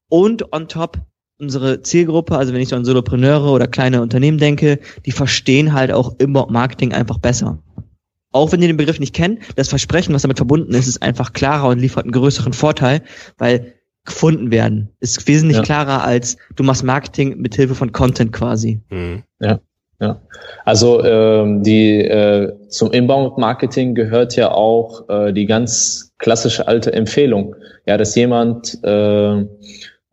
und 0.08 0.52
on 0.52 0.68
top 0.68 1.00
unsere 1.38 1.82
Zielgruppe, 1.82 2.36
also 2.36 2.52
wenn 2.52 2.60
ich 2.60 2.68
so 2.68 2.76
an 2.76 2.84
Solopreneure 2.84 3.50
oder 3.50 3.66
kleine 3.66 4.02
Unternehmen 4.02 4.38
denke, 4.38 4.78
die 5.04 5.12
verstehen 5.12 5.72
halt 5.72 5.92
auch 5.92 6.16
Inbound 6.18 6.50
Marketing 6.50 6.92
einfach 6.92 7.18
besser. 7.18 7.58
Auch 8.30 8.50
wenn 8.50 8.60
die 8.60 8.66
den 8.66 8.76
Begriff 8.76 8.98
nicht 8.98 9.14
kennen, 9.14 9.38
das 9.54 9.68
Versprechen, 9.68 10.14
was 10.14 10.22
damit 10.22 10.38
verbunden 10.38 10.74
ist, 10.74 10.88
ist 10.88 11.02
einfach 11.02 11.32
klarer 11.32 11.68
und 11.68 11.78
liefert 11.78 12.04
einen 12.04 12.12
größeren 12.12 12.52
Vorteil, 12.52 13.02
weil 13.38 13.73
gefunden 14.04 14.50
werden 14.50 14.90
ist 15.00 15.26
wesentlich 15.26 15.58
ja. 15.58 15.62
klarer 15.62 16.04
als 16.04 16.36
du 16.56 16.62
machst 16.62 16.84
Marketing 16.84 17.38
mit 17.38 17.54
Hilfe 17.54 17.74
von 17.74 17.92
Content 17.92 18.32
quasi. 18.32 18.80
Mhm. 18.90 19.22
Ja. 19.40 19.60
Ja, 20.00 20.20
also 20.64 21.04
ähm, 21.04 21.62
die 21.62 22.00
äh, 22.00 22.52
zum 22.68 22.90
Inbound-Marketing 22.90 23.94
gehört 23.94 24.34
ja 24.34 24.50
auch 24.50 25.08
äh, 25.08 25.32
die 25.32 25.46
ganz 25.46 26.12
klassische 26.18 26.66
alte 26.66 26.92
Empfehlung, 26.92 27.54
ja, 27.86 27.96
dass 27.96 28.16
jemand 28.16 28.76
äh, 28.82 29.38
äh, 29.38 29.46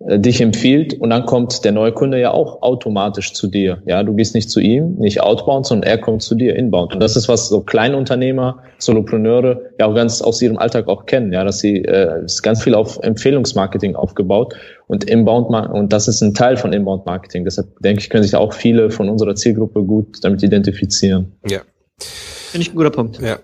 dich 0.08 0.42
empfiehlt 0.42 0.94
und 0.96 1.10
dann 1.12 1.26
kommt 1.26 1.64
der 1.64 1.72
neue 1.72 1.92
Kunde 1.92 2.20
ja 2.20 2.32
auch 2.32 2.62
automatisch 2.62 3.34
zu 3.34 3.48
dir. 3.48 3.82
Ja, 3.86 4.02
du 4.04 4.14
gehst 4.16 4.34
nicht 4.34 4.50
zu 4.50 4.60
ihm, 4.60 4.96
nicht 4.96 5.22
outbound, 5.22 5.68
sondern 5.68 5.90
er 5.90 5.98
kommt 5.98 6.24
zu 6.24 6.36
dir 6.36 6.56
inbound. 6.56 6.94
Und 6.94 7.00
das 7.00 7.16
ist 7.16 7.28
was 7.28 7.50
so 7.50 7.62
Kleinunternehmer, 7.62 8.64
Solopreneure 8.80 9.62
ja 9.80 9.86
auch 9.86 9.94
ganz 9.94 10.22
aus 10.22 10.42
ihrem 10.42 10.58
Alltag 10.58 10.88
auch 10.88 11.06
kennen. 11.06 11.32
Ja, 11.32 11.44
dass 11.44 11.60
sie 11.60 11.84
äh, 11.86 12.26
ist 12.26 12.42
ganz 12.42 12.64
viel 12.64 12.74
auf 12.74 13.00
Empfehlungsmarketing 13.02 13.96
aufgebaut 13.96 14.56
und 14.88 15.04
inbound 15.04 15.50
und 15.72 15.94
das 15.94 16.08
ist 16.08 16.22
ein 16.22 16.34
Teil 16.34 16.58
von 16.58 16.74
inbound 16.74 17.06
Marketing. 17.06 17.44
Deshalb 17.44 17.68
denke 17.80 18.02
ich, 18.02 18.10
können 18.10 18.24
sich 18.24 18.36
auch 18.36 18.54
viele 18.54 18.90
von 18.90 19.10
unserer 19.10 19.36
Zielgruppe 19.36 19.84
gut 19.84 20.24
damit 20.24 20.42
identifizieren. 20.42 21.34
Ja, 21.48 21.62
finde 22.00 22.64
ich 22.64 22.72
ein 22.72 22.76
guter 22.76 22.90
Punkt. 22.90 23.20
Ja, 23.22 23.38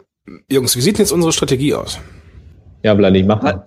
Jungs, 0.52 0.76
wie 0.76 0.82
sieht 0.82 0.98
denn 0.98 1.06
jetzt 1.06 1.12
unsere 1.12 1.32
Strategie 1.32 1.74
aus? 1.74 2.00
Ja, 2.84 2.96
Vladi, 2.96 3.24
mach 3.24 3.42
mal. 3.42 3.64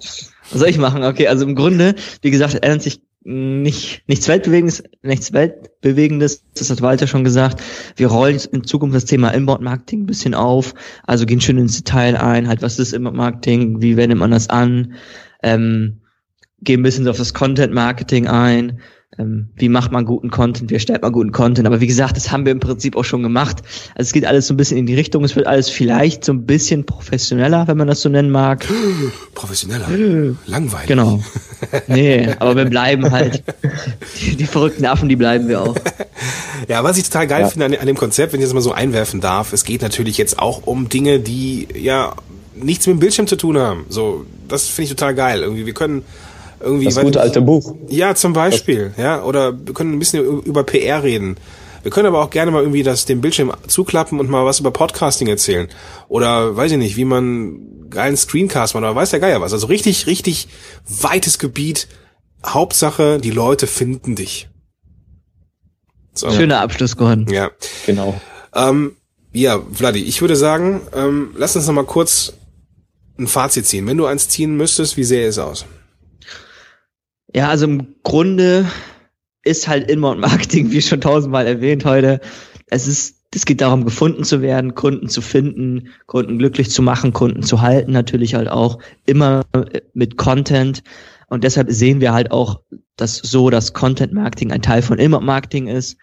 Was 0.51 0.61
soll 0.61 0.69
ich 0.69 0.79
machen? 0.79 1.03
Okay, 1.05 1.29
also 1.29 1.45
im 1.45 1.55
Grunde, 1.55 1.95
wie 2.23 2.31
gesagt, 2.31 2.55
ändert 2.55 2.83
sich 2.83 3.03
nicht, 3.23 4.03
nichts 4.09 4.29
Weltbewegendes, 4.29 4.83
nichts 5.03 5.33
Weltbewegendes, 5.33 6.45
das 6.55 6.71
hat 6.71 6.81
Walter 6.81 7.07
schon 7.07 7.25
gesagt. 7.25 7.63
Wir 7.97 8.07
rollen 8.09 8.41
in 8.53 8.65
Zukunft 8.65 8.97
das 8.97 9.05
Thema 9.05 9.29
Inbound-Marketing 9.31 10.03
ein 10.03 10.07
bisschen 10.07 10.35
auf, 10.35 10.75
also 11.07 11.27
gehen 11.27 11.41
schön 11.41 11.59
ins 11.59 11.77
Detail 11.77 12.17
ein, 12.17 12.49
halt, 12.49 12.63
was 12.63 12.79
ist 12.79 12.95
Inbound-Marketing, 12.95 13.83
wie 13.83 13.97
wendet 13.97 14.19
man 14.19 14.31
das 14.31 14.49
an, 14.49 14.95
ähm, 15.43 16.01
gehen 16.63 16.81
ein 16.81 16.83
bisschen 16.83 17.09
auf 17.09 17.19
das 17.19 17.35
Content-Marketing 17.35 18.27
ein, 18.27 18.81
ähm, 19.19 19.49
wie 19.57 19.69
macht 19.69 19.91
man 19.91 20.05
guten 20.05 20.31
Content, 20.31 20.71
wie 20.71 20.75
erstellt 20.75 21.03
man 21.03 21.13
guten 21.13 21.33
Content. 21.33 21.67
Aber 21.67 21.81
wie 21.81 21.87
gesagt, 21.87 22.17
das 22.17 22.31
haben 22.31 22.45
wir 22.45 22.53
im 22.53 22.61
Prinzip 22.61 22.97
auch 22.97 23.05
schon 23.05 23.23
gemacht. 23.23 23.59
Also 23.95 24.09
es 24.09 24.13
geht 24.13 24.25
alles 24.25 24.47
so 24.47 24.55
ein 24.55 24.57
bisschen 24.57 24.79
in 24.79 24.87
die 24.87 24.95
Richtung. 24.95 25.25
Es 25.25 25.35
wird 25.35 25.47
alles 25.47 25.69
vielleicht 25.69 26.25
so 26.25 26.33
ein 26.33 26.47
bisschen 26.47 26.87
professioneller, 26.87 27.67
wenn 27.67 27.77
man 27.77 27.89
das 27.89 28.03
so 28.03 28.09
nennen 28.09 28.31
mag. 28.31 28.67
Professioneller? 29.35 29.89
Langweilig. 30.47 30.87
Genau. 30.87 31.21
Nee, 31.89 32.27
aber 32.39 32.57
wir 32.57 32.65
bleiben 32.65 33.11
halt. 33.11 33.43
Die, 34.19 34.35
die 34.35 34.47
verrückten 34.47 34.87
Affen, 34.87 35.11
die 35.11 35.17
bleiben 35.17 35.47
wir 35.47 35.61
auch. 35.61 35.77
Ja, 36.69 36.83
was 36.83 36.97
ich 36.97 37.05
total 37.05 37.27
geil 37.27 37.43
ja. 37.43 37.49
finde 37.49 37.67
an, 37.67 37.75
an 37.75 37.87
dem 37.87 37.97
Konzept, 37.99 38.33
wenn 38.33 38.41
ich 38.41 38.47
das 38.47 38.55
mal 38.55 38.63
so 38.63 38.73
einwerfen 38.73 39.21
darf, 39.21 39.53
es 39.53 39.65
geht 39.65 39.83
natürlich 39.83 40.17
jetzt 40.17 40.39
auch 40.39 40.67
um 40.67 40.89
Dinge, 40.89 41.21
die 41.21 41.69
ja 41.75 42.15
nichts 42.55 42.87
mit 42.87 42.97
dem 42.97 43.01
Bildschirm 43.01 43.27
zu 43.27 43.37
tun 43.37 43.59
haben. 43.59 43.85
So, 43.91 44.25
das 44.49 44.69
finde 44.69 44.85
ich 44.85 44.91
total 44.91 45.15
geil. 45.15 45.43
Irgendwie, 45.43 45.67
wir 45.67 45.75
können 45.75 46.03
irgendwie. 46.61 46.87
Das 46.87 47.01
gute 47.01 47.21
alte 47.21 47.41
Buch. 47.41 47.75
Ja, 47.89 48.15
zum 48.15 48.33
Beispiel, 48.33 48.91
das 48.91 48.99
ja. 48.99 49.23
Oder 49.23 49.59
wir 49.67 49.75
können 49.75 49.93
ein 49.95 49.99
bisschen 49.99 50.43
über 50.43 50.65
PR 50.65 51.03
reden. 51.03 51.37
Wir 51.83 51.91
können 51.91 52.07
aber 52.07 52.23
auch 52.23 52.31
gerne 52.31 52.51
mal 52.51 52.61
irgendwie 52.61 52.83
das, 52.83 53.07
den 53.07 53.21
Bildschirm 53.21 53.53
zuklappen 53.67 54.21
und 54.21 54.29
mal 54.29 54.45
was 54.45 54.61
über 54.61 54.71
Podcasting 54.71 55.29
erzählen. 55.29 55.69
Oder 56.09 56.57
weiß 56.57 56.73
ich 56.73 56.79
nicht, 56.79 56.97
wie 56.97 57.07
man 57.07 57.89
geilen 57.89 58.17
Screencast 58.17 58.75
macht 58.75 58.85
oder 58.85 58.95
weiß 58.95 59.11
der 59.11 59.21
Geier 59.21 59.41
was. 59.41 59.53
Also 59.53 59.67
richtig, 59.67 60.07
richtig 60.07 60.49
weites 60.87 61.39
Gebiet. 61.39 61.89
Hauptsache, 62.45 63.19
die 63.19 63.31
Leute 63.31 63.67
finden 63.67 64.15
dich. 64.15 64.49
So. 66.13 66.31
Schöner 66.31 66.61
Abschluss, 66.61 66.97
Gordon. 66.97 67.27
Ja. 67.31 67.51
Genau. 67.87 68.21
Ähm, 68.55 68.97
ja, 69.33 69.61
Vladi, 69.73 70.03
ich 70.03 70.21
würde 70.21 70.37
sagen, 70.37 70.83
ähm, 70.95 71.31
lass 71.37 71.57
uns 71.57 71.67
noch 71.67 71.75
mal 71.75 71.85
kurz 71.85 72.33
ein 73.19 73.27
Fazit 73.27 73.67
ziehen. 73.67 73.87
Wenn 73.87 73.97
du 73.97 74.07
eins 74.07 74.29
ziehen 74.29 74.57
müsstest, 74.57 74.97
wie 74.97 75.05
sähe 75.05 75.29
es 75.29 75.39
aus? 75.39 75.67
Ja, 77.35 77.49
also 77.49 77.67
im 77.67 77.95
Grunde 78.03 78.67
ist 79.45 79.69
halt 79.69 79.91
Inbound 79.91 80.21
Marketing, 80.21 80.71
wie 80.71 80.83
schon 80.83 81.01
tausendmal 81.01 81.47
erwähnt 81.47 81.85
heute, 81.85 82.21
es 82.67 82.87
ist, 82.87 83.25
es 83.35 83.45
geht 83.45 83.61
darum, 83.61 83.85
gefunden 83.85 84.25
zu 84.25 84.43
werden, 84.43 84.75
Kunden 84.75 85.09
zu 85.09 85.21
finden, 85.21 85.89
Kunden 86.07 86.39
glücklich 86.39 86.71
zu 86.71 86.83
machen, 86.83 87.13
Kunden 87.13 87.43
zu 87.43 87.61
halten, 87.61 87.93
natürlich 87.93 88.35
halt 88.35 88.49
auch 88.49 88.79
immer 89.07 89.43
mit 89.93 90.17
Content. 90.17 90.83
Und 91.29 91.45
deshalb 91.45 91.71
sehen 91.71 92.01
wir 92.01 92.13
halt 92.13 92.33
auch, 92.33 92.61
dass 92.97 93.17
so 93.17 93.51
das 93.51 93.73
Content 93.73 94.13
Marketing 94.13 94.51
ein 94.51 94.63
Teil 94.63 94.83
von 94.83 94.99
Inbound 94.99 95.25
Marketing 95.25 95.69
ist. 95.69 95.97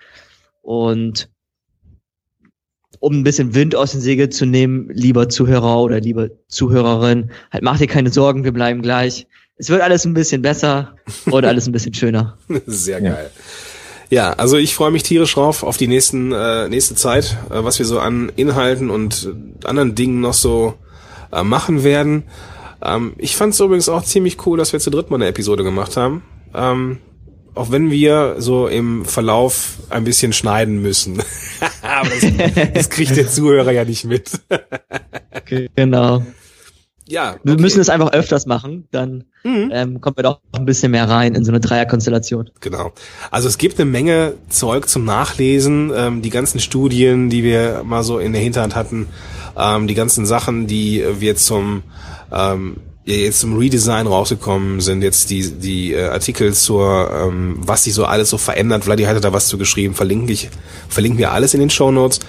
Und 0.61 1.29
um 2.99 3.19
ein 3.19 3.23
bisschen 3.23 3.53
Wind 3.53 3.75
aus 3.75 3.91
den 3.91 4.01
Segeln 4.01 4.31
zu 4.31 4.45
nehmen, 4.45 4.89
lieber 4.89 5.27
Zuhörer 5.29 5.81
oder 5.81 5.99
lieber 5.99 6.29
Zuhörerin, 6.47 7.31
halt 7.51 7.63
mach 7.63 7.77
dir 7.77 7.87
keine 7.87 8.09
Sorgen, 8.09 8.45
wir 8.45 8.53
bleiben 8.53 8.81
gleich 8.81 9.27
es 9.57 9.69
wird 9.69 9.81
alles 9.81 10.05
ein 10.05 10.13
bisschen 10.13 10.41
besser 10.41 10.95
und 11.25 11.45
alles 11.45 11.67
ein 11.67 11.71
bisschen 11.71 11.93
schöner. 11.93 12.37
Sehr 12.65 13.01
geil. 13.01 13.31
Ja, 14.09 14.33
also 14.33 14.57
ich 14.57 14.73
freue 14.73 14.91
mich 14.91 15.03
tierisch 15.03 15.33
drauf 15.33 15.63
auf 15.63 15.77
die 15.77 15.87
nächsten 15.87 16.31
äh, 16.31 16.69
nächste 16.69 16.95
Zeit, 16.95 17.37
äh, 17.49 17.63
was 17.63 17.77
wir 17.79 17.85
so 17.85 17.99
an 17.99 18.31
Inhalten 18.35 18.89
und 18.89 19.29
anderen 19.65 19.95
Dingen 19.95 20.21
noch 20.21 20.33
so 20.33 20.75
äh, 21.33 21.43
machen 21.43 21.83
werden. 21.83 22.23
Ähm, 22.81 23.13
ich 23.17 23.35
fand 23.35 23.53
es 23.53 23.59
übrigens 23.59 23.89
auch 23.89 24.03
ziemlich 24.03 24.45
cool, 24.45 24.57
dass 24.57 24.71
wir 24.71 24.79
zu 24.79 24.91
dritt 24.91 25.09
mal 25.09 25.17
eine 25.17 25.27
Episode 25.27 25.63
gemacht 25.63 25.97
haben. 25.97 26.23
Ähm, 26.53 26.99
auch 27.53 27.71
wenn 27.71 27.89
wir 27.89 28.35
so 28.37 28.67
im 28.67 29.03
Verlauf 29.03 29.79
ein 29.89 30.03
bisschen 30.03 30.31
schneiden 30.31 30.81
müssen. 30.81 31.21
Aber 31.81 32.09
das, 32.09 32.73
das 32.73 32.89
kriegt 32.89 33.17
der 33.17 33.27
Zuhörer 33.27 33.71
ja 33.71 33.83
nicht 33.83 34.05
mit. 34.05 34.29
genau 35.75 36.23
ja. 37.07 37.31
Okay. 37.31 37.39
Wir 37.43 37.59
müssen 37.59 37.79
es 37.79 37.89
einfach 37.89 38.11
öfters 38.11 38.45
machen, 38.45 38.87
dann 38.91 39.25
mhm. 39.43 39.69
ähm, 39.73 40.01
kommt 40.01 40.17
man 40.17 40.23
doch 40.23 40.39
ein 40.53 40.65
bisschen 40.65 40.91
mehr 40.91 41.09
rein 41.09 41.35
in 41.35 41.43
so 41.43 41.51
eine 41.51 41.59
Dreierkonstellation. 41.59 42.49
Genau. 42.59 42.91
Also 43.31 43.47
es 43.47 43.57
gibt 43.57 43.79
eine 43.79 43.89
Menge 43.89 44.33
Zeug 44.49 44.87
zum 44.89 45.05
Nachlesen, 45.05 45.91
ähm, 45.95 46.21
die 46.21 46.29
ganzen 46.29 46.59
Studien, 46.59 47.29
die 47.29 47.43
wir 47.43 47.83
mal 47.83 48.03
so 48.03 48.19
in 48.19 48.33
der 48.33 48.41
Hinterhand 48.41 48.75
hatten, 48.75 49.07
ähm, 49.57 49.87
die 49.87 49.95
ganzen 49.95 50.25
Sachen, 50.25 50.67
die 50.67 51.03
wir 51.19 51.35
zum 51.35 51.83
ähm, 52.31 52.77
jetzt 53.15 53.39
zum 53.39 53.57
Redesign 53.57 54.05
rausgekommen 54.05 54.81
sind, 54.81 55.01
jetzt 55.01 55.29
die, 55.29 55.49
die 55.51 55.93
äh, 55.93 56.07
Artikel 56.07 56.53
zur, 56.53 57.09
ähm, 57.13 57.55
was 57.59 57.85
sich 57.85 57.93
so 57.93 58.05
alles 58.05 58.29
so 58.29 58.37
verändert. 58.37 58.83
Vladi 58.83 59.03
hatte 59.03 59.21
da 59.21 59.31
was 59.31 59.47
zu 59.47 59.57
geschrieben, 59.57 59.95
verlinke 59.95 60.33
ich, 60.33 60.49
verlinken 60.89 61.17
wir 61.17 61.31
alles 61.31 61.53
in 61.53 61.61
den 61.61 61.69
Show 61.69 61.91
Notes. 61.91 62.19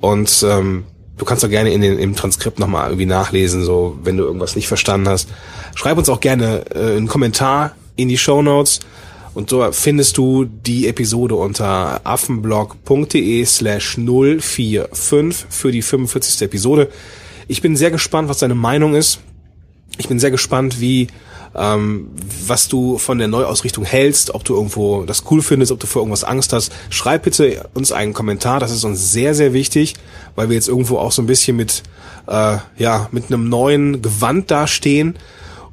Und 0.00 0.44
ähm, 0.48 0.84
Du 1.20 1.26
kannst 1.26 1.44
doch 1.44 1.50
gerne 1.50 1.70
in 1.70 1.82
den, 1.82 1.98
im 1.98 2.16
Transkript 2.16 2.58
nochmal 2.58 2.86
irgendwie 2.86 3.04
nachlesen, 3.04 3.62
so 3.62 3.98
wenn 4.02 4.16
du 4.16 4.24
irgendwas 4.24 4.56
nicht 4.56 4.68
verstanden 4.68 5.06
hast. 5.06 5.28
Schreib 5.74 5.98
uns 5.98 6.08
auch 6.08 6.20
gerne 6.20 6.64
äh, 6.74 6.96
einen 6.96 7.08
Kommentar 7.08 7.76
in 7.94 8.08
die 8.08 8.16
Show 8.16 8.40
Notes 8.40 8.80
Und 9.34 9.50
so 9.50 9.70
findest 9.70 10.16
du 10.16 10.46
die 10.46 10.88
Episode 10.88 11.34
unter 11.34 12.00
affenblog.de 12.04 13.44
slash 13.44 13.96
045 13.96 15.46
für 15.50 15.70
die 15.70 15.82
45. 15.82 16.40
Episode. 16.40 16.88
Ich 17.48 17.60
bin 17.60 17.76
sehr 17.76 17.90
gespannt, 17.90 18.30
was 18.30 18.38
deine 18.38 18.54
Meinung 18.54 18.94
ist. 18.94 19.20
Ich 19.98 20.08
bin 20.08 20.18
sehr 20.18 20.30
gespannt, 20.30 20.80
wie 20.80 21.08
ähm, 21.54 22.10
was 22.46 22.68
du 22.68 22.98
von 22.98 23.18
der 23.18 23.28
Neuausrichtung 23.28 23.84
hältst, 23.84 24.34
ob 24.34 24.44
du 24.44 24.54
irgendwo 24.54 25.04
das 25.04 25.24
cool 25.30 25.42
findest, 25.42 25.72
ob 25.72 25.80
du 25.80 25.86
vor 25.86 26.02
irgendwas 26.02 26.24
Angst 26.24 26.52
hast. 26.52 26.72
Schreib 26.90 27.24
bitte 27.24 27.68
uns 27.74 27.92
einen 27.92 28.12
Kommentar, 28.12 28.60
das 28.60 28.70
ist 28.70 28.84
uns 28.84 29.12
sehr, 29.12 29.34
sehr 29.34 29.52
wichtig, 29.52 29.94
weil 30.36 30.48
wir 30.48 30.56
jetzt 30.56 30.68
irgendwo 30.68 30.98
auch 30.98 31.12
so 31.12 31.22
ein 31.22 31.26
bisschen 31.26 31.56
mit, 31.56 31.82
äh, 32.28 32.58
ja, 32.78 33.08
mit 33.10 33.26
einem 33.26 33.48
neuen 33.48 34.02
Gewand 34.02 34.50
dastehen 34.50 35.16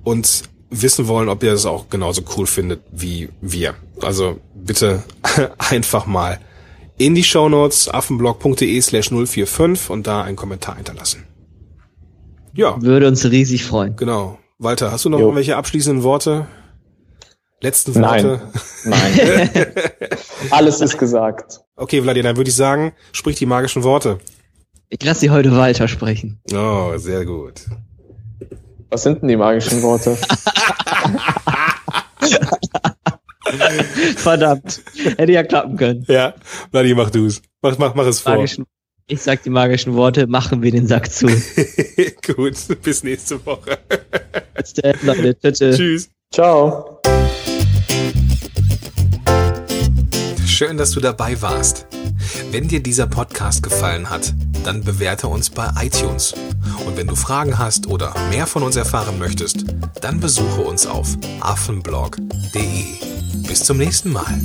und 0.04 0.44
wissen 0.70 1.08
wollen, 1.08 1.30
ob 1.30 1.44
ihr 1.44 1.52
das 1.52 1.66
auch 1.66 1.90
genauso 1.90 2.24
cool 2.36 2.48
findet 2.48 2.82
wie 2.92 3.30
wir. 3.42 3.76
Also 4.02 4.40
bitte 4.56 5.04
einfach 5.58 6.06
mal 6.06 6.40
in 6.98 7.14
die 7.14 7.24
Shownotes 7.24 7.90
affenblog.de 7.90 8.82
slash 8.82 9.10
045 9.10 9.90
und 9.90 10.08
da 10.08 10.24
einen 10.24 10.36
Kommentar 10.36 10.76
hinterlassen. 10.76 11.24
Ja. 12.54 12.82
Würde 12.82 13.08
uns 13.08 13.24
riesig 13.24 13.66
freuen. 13.66 13.96
Genau. 13.96 14.40
Walter, 14.60 14.92
hast 14.92 15.06
du 15.06 15.10
noch 15.10 15.20
jo. 15.20 15.26
irgendwelche 15.26 15.56
abschließenden 15.56 16.04
Worte? 16.04 16.48
Letzten 17.62 17.94
Worte? 17.96 18.42
Nein. 18.86 19.14
Nein. 19.14 19.50
Alles 20.52 20.82
ist 20.82 20.98
gesagt. 20.98 21.62
Okay, 21.76 22.02
Vladir, 22.02 22.24
dann 22.24 22.38
würde 22.38 22.50
ich 22.50 22.56
sagen, 22.56 22.94
sprich 23.12 23.36
die 23.38 23.46
magischen 23.46 23.84
Worte. 23.84 24.18
Ich 24.90 25.04
lasse 25.04 25.20
sie 25.22 25.30
heute 25.30 25.56
Walter 25.56 25.88
sprechen. 25.88 26.42
Oh, 26.54 26.98
sehr 26.98 27.24
gut. 27.26 27.66
Was 28.90 29.04
sind 29.04 29.22
denn 29.22 29.28
die 29.30 29.36
magischen 29.36 29.84
Worte? 29.84 30.18
Verdammt. 34.16 34.82
Hätte 35.18 35.32
ja 35.32 35.44
klappen 35.44 35.78
können. 35.78 36.04
Ja, 36.08 36.34
Vladi, 36.72 36.96
mach 36.96 37.12
du's. 37.12 37.44
Mach, 37.62 37.78
mach, 37.78 37.94
mach 37.96 38.08
es 38.08 38.22
vor. 38.22 38.34
Magischen, 38.36 38.66
ich 39.08 39.22
sag 39.22 39.44
die 39.44 39.50
magischen 39.50 39.94
Worte, 39.94 40.28
machen 40.28 40.62
wir 40.62 40.72
den 40.72 40.88
Sack 40.88 41.12
zu. 41.12 41.28
Gut, 42.36 42.56
bis 42.82 43.04
nächste 43.04 43.46
Woche. 43.46 43.78
Bis 44.68 44.74
dann, 44.74 44.96
Leute. 45.04 45.54
Tschüss. 45.54 45.78
Tschüss. 45.78 46.10
Ciao. 46.34 47.00
Schön, 50.46 50.78
dass 50.78 50.92
du 50.92 51.00
dabei 51.00 51.42
warst. 51.42 51.86
Wenn 52.52 52.68
dir 52.68 52.82
dieser 52.82 53.08
Podcast 53.08 53.64
gefallen 53.64 54.10
hat, 54.10 54.34
dann 54.64 54.84
bewerte 54.84 55.28
uns 55.28 55.50
bei 55.50 55.70
iTunes. 55.82 56.34
Und 56.86 56.98
wenn 56.98 57.08
du 57.08 57.16
Fragen 57.16 57.58
hast 57.58 57.88
oder 57.88 58.14
mehr 58.30 58.48
von 58.48 58.64
uns 58.64 58.76
erfahren 58.76 59.18
möchtest, 59.20 59.66
dann 60.02 60.20
besuche 60.20 60.62
uns 60.62 60.86
auf 60.86 61.08
affenblog.de. 61.40 63.48
Bis 63.48 63.64
zum 63.64 63.78
nächsten 63.78 64.12
Mal. 64.12 64.38